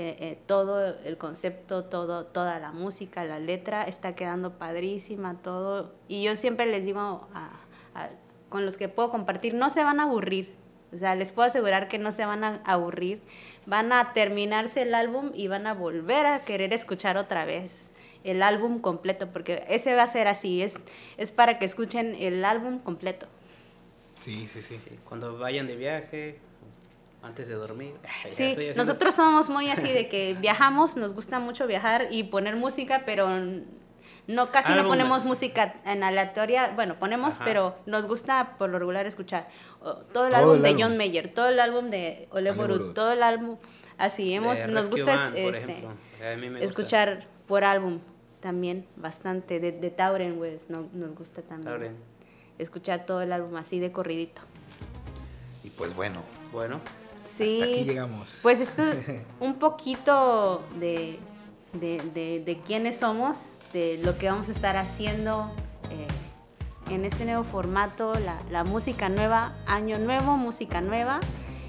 eh, 0.00 0.16
eh, 0.20 0.38
todo 0.46 0.96
el 1.04 1.18
concepto, 1.18 1.82
todo, 1.84 2.24
toda 2.24 2.60
la 2.60 2.70
música, 2.70 3.24
la 3.24 3.40
letra 3.40 3.82
está 3.82 4.14
quedando 4.14 4.52
padrísima, 4.52 5.34
todo. 5.42 5.92
Y 6.06 6.22
yo 6.22 6.36
siempre 6.36 6.66
les 6.66 6.84
digo 6.84 7.00
a- 7.34 7.50
a- 7.96 8.10
con 8.48 8.64
los 8.64 8.76
que 8.76 8.88
puedo 8.88 9.10
compartir, 9.10 9.54
no 9.54 9.70
se 9.70 9.82
van 9.82 9.98
a 9.98 10.04
aburrir. 10.04 10.54
O 10.94 10.96
sea, 10.98 11.16
les 11.16 11.32
puedo 11.32 11.48
asegurar 11.48 11.88
que 11.88 11.98
no 11.98 12.12
se 12.12 12.24
van 12.24 12.44
a 12.44 12.62
aburrir. 12.64 13.20
Van 13.66 13.92
a 13.92 14.12
terminarse 14.12 14.82
el 14.82 14.94
álbum 14.94 15.32
y 15.34 15.48
van 15.48 15.66
a 15.66 15.74
volver 15.74 16.26
a 16.26 16.44
querer 16.44 16.72
escuchar 16.72 17.16
otra 17.16 17.44
vez 17.44 17.90
el 18.22 18.40
álbum 18.40 18.78
completo, 18.80 19.26
porque 19.32 19.64
ese 19.68 19.96
va 19.96 20.04
a 20.04 20.06
ser 20.06 20.28
así, 20.28 20.62
es, 20.62 20.78
es 21.16 21.32
para 21.32 21.58
que 21.58 21.64
escuchen 21.64 22.14
el 22.20 22.44
álbum 22.44 22.78
completo. 22.78 23.26
Sí, 24.20 24.46
sí, 24.46 24.62
sí. 24.62 24.78
Sí, 24.88 24.98
Cuando 25.08 25.38
vayan 25.38 25.66
de 25.66 25.74
viaje, 25.74 26.38
antes 27.22 27.48
de 27.48 27.54
dormir. 27.54 27.94
Sí, 28.32 28.56
nosotros 28.76 29.14
somos 29.14 29.48
muy 29.48 29.70
así 29.70 29.90
de 29.92 30.08
que 30.08 30.34
viajamos, 30.34 30.96
nos 30.96 31.14
gusta 31.14 31.38
mucho 31.38 31.66
viajar 31.66 32.08
y 32.10 32.24
poner 32.24 32.56
música, 32.56 33.02
pero 33.04 33.28
no 34.28 34.52
casi 34.52 34.74
no 34.74 34.86
ponemos 34.86 35.24
música 35.24 35.76
en 35.86 36.04
aleatoria, 36.04 36.72
bueno, 36.76 36.98
ponemos, 36.98 37.36
Ajá. 37.36 37.44
pero 37.44 37.76
nos 37.86 38.06
gusta 38.06 38.56
por 38.58 38.68
lo 38.68 38.78
regular 38.78 39.06
escuchar 39.06 39.48
oh, 39.80 39.94
todo 40.12 40.26
el 40.26 40.32
Todo 40.32 40.40
álbum 40.42 40.56
el 40.56 40.62
de 40.62 40.68
álbum. 40.68 40.82
John 40.82 40.96
Mayer, 40.98 41.32
todo 41.32 41.48
el 41.48 41.58
álbum 41.58 41.90
de 41.90 42.28
Ole 42.30 42.52
Borut, 42.52 42.94
todo 42.94 43.12
el 43.12 43.22
álbum 43.22 43.56
así, 43.96 44.34
hemos 44.34 44.58
de 44.58 44.68
nos 44.68 44.90
gusta 44.90 45.16
Band, 45.16 45.36
este, 45.36 45.58
ejemplo. 45.58 45.88
A 46.20 46.36
mí 46.36 46.42
me 46.42 46.48
gusta. 46.50 46.64
escuchar 46.64 47.24
por 47.46 47.64
álbum 47.64 48.00
también 48.40 48.86
bastante 48.96 49.60
de, 49.60 49.72
de 49.72 49.90
Tauren 49.90 50.38
West, 50.38 50.68
no, 50.68 50.88
nos 50.92 51.14
gusta 51.14 51.40
también. 51.42 51.72
Tauren. 51.72 51.96
Escuchar 52.58 53.06
todo 53.06 53.22
el 53.22 53.32
álbum 53.32 53.56
así 53.56 53.80
de 53.80 53.92
corridito. 53.92 54.42
Y 55.64 55.70
pues 55.70 55.94
bueno, 55.96 56.22
Bueno, 56.52 56.80
Sí. 57.28 57.60
hasta 57.62 57.74
aquí 57.74 57.84
llegamos. 57.84 58.38
Pues 58.42 58.60
esto 58.60 58.82
es 58.82 59.24
un 59.40 59.54
poquito 59.54 60.62
de, 60.78 61.18
de, 61.72 62.00
de, 62.14 62.42
de 62.44 62.60
quiénes 62.66 62.98
somos, 62.98 63.46
de 63.72 64.00
lo 64.04 64.18
que 64.18 64.30
vamos 64.30 64.48
a 64.48 64.52
estar 64.52 64.76
haciendo 64.76 65.50
eh, 65.90 66.06
en 66.92 67.04
este 67.04 67.24
nuevo 67.24 67.44
formato, 67.44 68.14
la, 68.14 68.40
la 68.50 68.64
música 68.64 69.08
nueva, 69.08 69.54
año 69.66 69.98
nuevo, 69.98 70.36
música 70.36 70.80
nueva. 70.80 71.20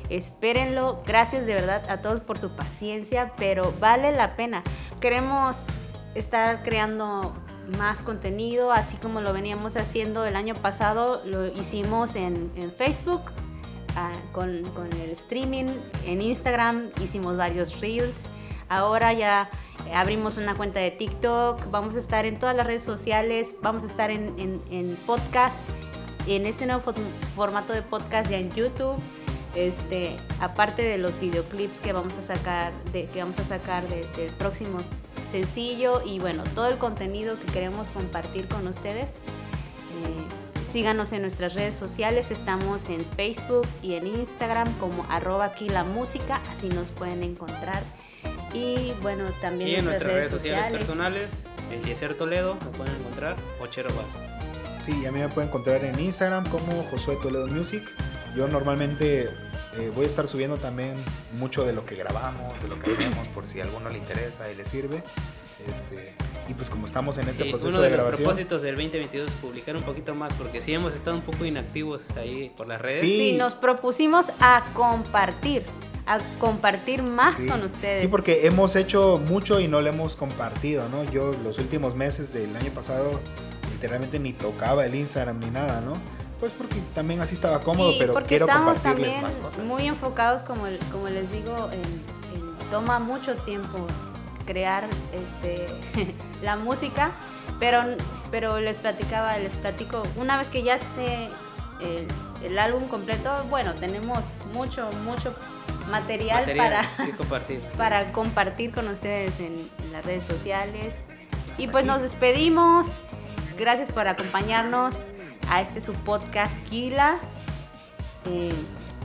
Espérenlo, 0.10 1.04
gracias 1.06 1.46
de 1.46 1.54
verdad 1.54 1.88
a 1.90 2.02
todos 2.02 2.20
por 2.22 2.40
su 2.40 2.56
paciencia, 2.56 3.34
pero 3.38 3.74
vale 3.80 4.12
la 4.12 4.36
pena. 4.36 4.64
Queremos 5.00 5.68
estar 6.16 6.64
creando 6.64 7.34
más 7.78 8.02
contenido, 8.02 8.72
así 8.72 8.98
como 8.98 9.22
lo 9.22 9.34
veníamos 9.34 9.76
haciendo 9.76 10.26
el 10.26 10.36
año 10.36 10.56
pasado, 10.56 11.24
lo 11.26 11.48
hicimos 11.48 12.16
en, 12.16 12.52
en 12.56 12.72
Facebook, 12.72 13.22
ah, 14.00 14.12
con, 14.32 14.50
el 15.04 15.12
streaming, 15.12 15.68
en 16.06 16.22
Instagram 16.22 16.90
hicimos 17.04 17.36
varios 17.38 17.80
reels, 17.82 18.18
ahora 18.70 19.14
ya 19.14 19.50
abrimos 19.94 20.38
una 20.38 20.56
cuenta 20.56 20.80
de 20.80 20.92
TikTok, 20.92 21.70
vamos 21.72 21.96
a 21.96 22.00
estar 22.00 22.26
en 22.26 22.40
todas 22.40 22.56
las 22.56 22.66
redes 22.66 22.84
sociales, 22.84 23.56
vamos 23.62 23.84
a 23.84 23.88
estar 23.88 24.12
en, 24.12 24.34
en, 24.70 24.96
podcast, 25.06 25.70
en 26.28 26.46
este 26.46 26.66
nuevo 26.66 26.82
fo- 26.82 26.96
formato 27.36 27.74
de 27.74 27.82
podcast 27.82 28.30
ya 28.30 28.38
en 28.38 28.52
YouTube. 28.54 28.98
Este, 29.56 30.20
aparte 30.42 30.84
de 30.84 31.00
los 31.00 31.20
videoclips 31.20 31.80
que 31.80 31.92
vamos 31.92 32.16
a 32.20 32.22
sacar, 32.22 32.72
de, 32.94 33.08
que 33.08 33.20
vamos 33.24 33.40
a 33.40 33.46
sacar 33.46 33.82
de- 33.88 34.06
del 34.16 34.32
próximo 34.34 34.80
sencillo 35.32 36.04
y 36.06 36.20
bueno, 36.20 36.44
todo 36.54 36.68
el 36.70 36.78
contenido 36.78 37.36
que 37.40 37.52
queremos 37.52 37.90
compartir 37.90 38.48
con 38.48 38.68
ustedes. 38.68 39.14
Eh, 40.06 40.39
Síganos 40.70 41.14
en 41.14 41.24
nuestras 41.24 41.56
redes 41.56 41.74
sociales, 41.74 42.30
estamos 42.30 42.90
en 42.90 43.04
Facebook 43.16 43.68
y 43.82 43.96
en 43.96 44.06
Instagram 44.06 44.72
como 44.78 45.04
arroba 45.10 45.46
aquí 45.46 45.68
la 45.68 45.84
música, 45.84 46.44
así 46.52 46.70
nos 46.70 46.92
pueden 46.92 47.24
encontrar. 47.24 47.82
Y 48.54 48.94
bueno, 49.02 49.24
también 49.42 49.70
y 49.72 49.76
en 49.76 49.86
nuestras 49.86 50.14
redes, 50.14 50.30
sociales, 50.30 50.78
personales, 50.78 51.32
Eliezer 51.72 52.14
Toledo, 52.14 52.54
me 52.54 52.78
pueden 52.78 52.96
encontrar, 52.98 53.36
Ochero 53.60 53.90
Bass. 53.96 54.86
Sí, 54.86 55.08
a 55.08 55.12
mí 55.12 55.18
me 55.20 55.30
pueden 55.30 55.50
encontrar 55.50 55.84
en 55.84 56.00
Instagram 56.00 56.48
como 56.50 56.84
Josué 56.84 57.18
Toledo 57.20 57.48
Music. 57.48 57.82
Yo 58.36 58.48
normalmente 58.48 59.24
eh, 59.24 59.92
voy 59.96 60.06
a 60.06 60.08
estar 60.08 60.28
subiendo 60.28 60.58
también 60.58 60.94
mucho 61.40 61.66
de 61.66 61.74
lo 61.74 61.84
que 61.84 61.96
grabamos, 61.96 62.62
de 62.62 62.68
lo 62.68 62.80
que 62.80 62.92
hacemos, 62.92 63.28
por 63.30 63.48
si 63.48 63.60
a 63.60 63.64
alguno 63.64 63.90
le 63.90 63.98
interesa 63.98 64.52
y 64.52 64.56
le 64.56 64.68
sirve. 64.68 65.02
Este, 65.68 66.14
y 66.50 66.54
pues 66.54 66.70
como 66.70 66.88
estamos 66.88 67.18
en 67.18 67.30
este 67.30 67.46
proceso 67.46 67.70
uno 67.70 67.82
de, 67.82 67.92
los 67.92 68.16
propósitos 68.16 68.62
del 68.62 68.76
2022 68.76 69.28
es 69.28 69.34
publicar 69.36 69.76
un 69.76 69.84
poquito 69.84 70.16
más, 70.16 70.34
porque 70.34 70.62
sí 70.62 70.74
hemos 70.74 70.96
estado 70.96 71.16
un 71.16 71.22
poco 71.22 71.46
inactivos 71.46 72.08
ahí 72.18 72.52
por 72.58 72.68
las 72.68 72.82
redes. 72.82 73.02
Sí, 73.02 73.36
nos 73.38 73.54
propusimos 73.54 74.32
a 74.40 74.64
compartir, 74.74 75.64
a 76.08 76.20
compartir 76.40 77.04
más 77.04 77.36
con 77.46 77.64
ustedes. 77.64 78.02
Sí, 78.02 78.08
porque 78.08 78.48
hemos 78.48 78.76
hecho 78.76 79.22
mucho 79.24 79.60
y 79.60 79.68
no 79.68 79.82
lo 79.82 79.90
hemos 79.90 80.16
compartido, 80.16 80.90
¿no? 80.90 81.04
Yo 81.12 81.36
los 81.44 81.60
últimos 81.60 81.96
meses 81.96 82.34
del 82.34 82.56
año 82.56 82.72
pasado 82.72 83.20
literalmente 83.72 84.20
ni 84.20 84.34
tocaba 84.34 84.86
el 84.86 84.96
Instagram 84.96 85.40
ni 85.40 85.52
nada, 85.52 85.82
¿no? 85.82 85.98
Pues 86.40 86.54
porque 86.54 86.76
también 86.96 87.22
así 87.22 87.36
estaba 87.36 87.62
cómodo, 87.62 87.94
pero 88.00 88.14
porque 88.14 88.30
quiero 88.30 88.46
estamos 88.46 88.80
también 88.80 89.22
más 89.22 89.38
cosas. 89.38 89.64
muy 89.64 89.88
enfocados, 89.88 90.42
como, 90.42 90.64
como 90.92 91.10
les 91.10 91.30
digo, 91.32 91.70
en, 91.72 91.84
toma 92.72 93.00
mucho 93.00 93.36
tiempo 93.36 93.86
crear 94.50 94.84
este, 95.14 95.68
la 96.42 96.56
música, 96.56 97.12
pero, 97.60 97.84
pero 98.32 98.60
les 98.60 98.80
platicaba, 98.80 99.38
les 99.38 99.56
platico, 99.56 100.02
una 100.16 100.40
vez 100.40 100.50
que 100.50 100.64
ya 100.64 100.78
esté 100.78 101.30
el, 102.44 102.58
álbum 102.58 102.88
completo, 102.88 103.30
bueno, 103.52 103.76
tenemos 103.76 104.20
mucho, 104.52 104.90
mucho 105.06 105.36
material, 105.92 106.46
para, 106.58 106.82
compartir, 107.18 107.60
para 107.78 108.12
compartir 108.12 108.72
con 108.72 108.88
ustedes 108.88 109.40
en, 109.40 109.70
las 109.92 110.04
redes 110.04 110.24
sociales. 110.24 111.06
Y 111.58 111.68
pues 111.68 111.86
nos 111.86 112.02
despedimos. 112.02 113.00
Gracias 113.58 113.92
por 113.92 114.08
acompañarnos 114.08 115.04
a 115.50 115.62
este 115.62 115.82
su 115.82 115.94
podcast 115.94 116.56
Kila. 116.70 117.18
Eh, 118.26 118.54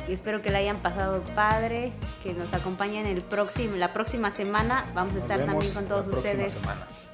y 0.09 0.13
espero 0.13 0.43
que 0.43 0.51
la 0.51 0.59
hayan 0.59 0.79
pasado 0.79 1.23
padre, 1.35 1.93
que 2.23 2.33
nos 2.35 2.53
acompañen 2.55 3.07
el 3.07 3.23
próximo, 3.23 3.77
la 3.77 3.93
próxima 3.93 4.31
semana. 4.31 4.91
Vamos 4.95 5.15
a 5.15 5.19
estar 5.19 5.45
también 5.45 5.73
con 5.73 5.87
todos 5.87 6.09
ustedes. 6.09 6.57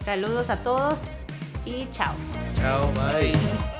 Saludos 0.05 0.51
a 0.51 0.63
todos 0.63 1.01
y 1.65 1.89
chao. 1.91 2.15
Chao, 2.57 2.91
bye. 2.93 3.80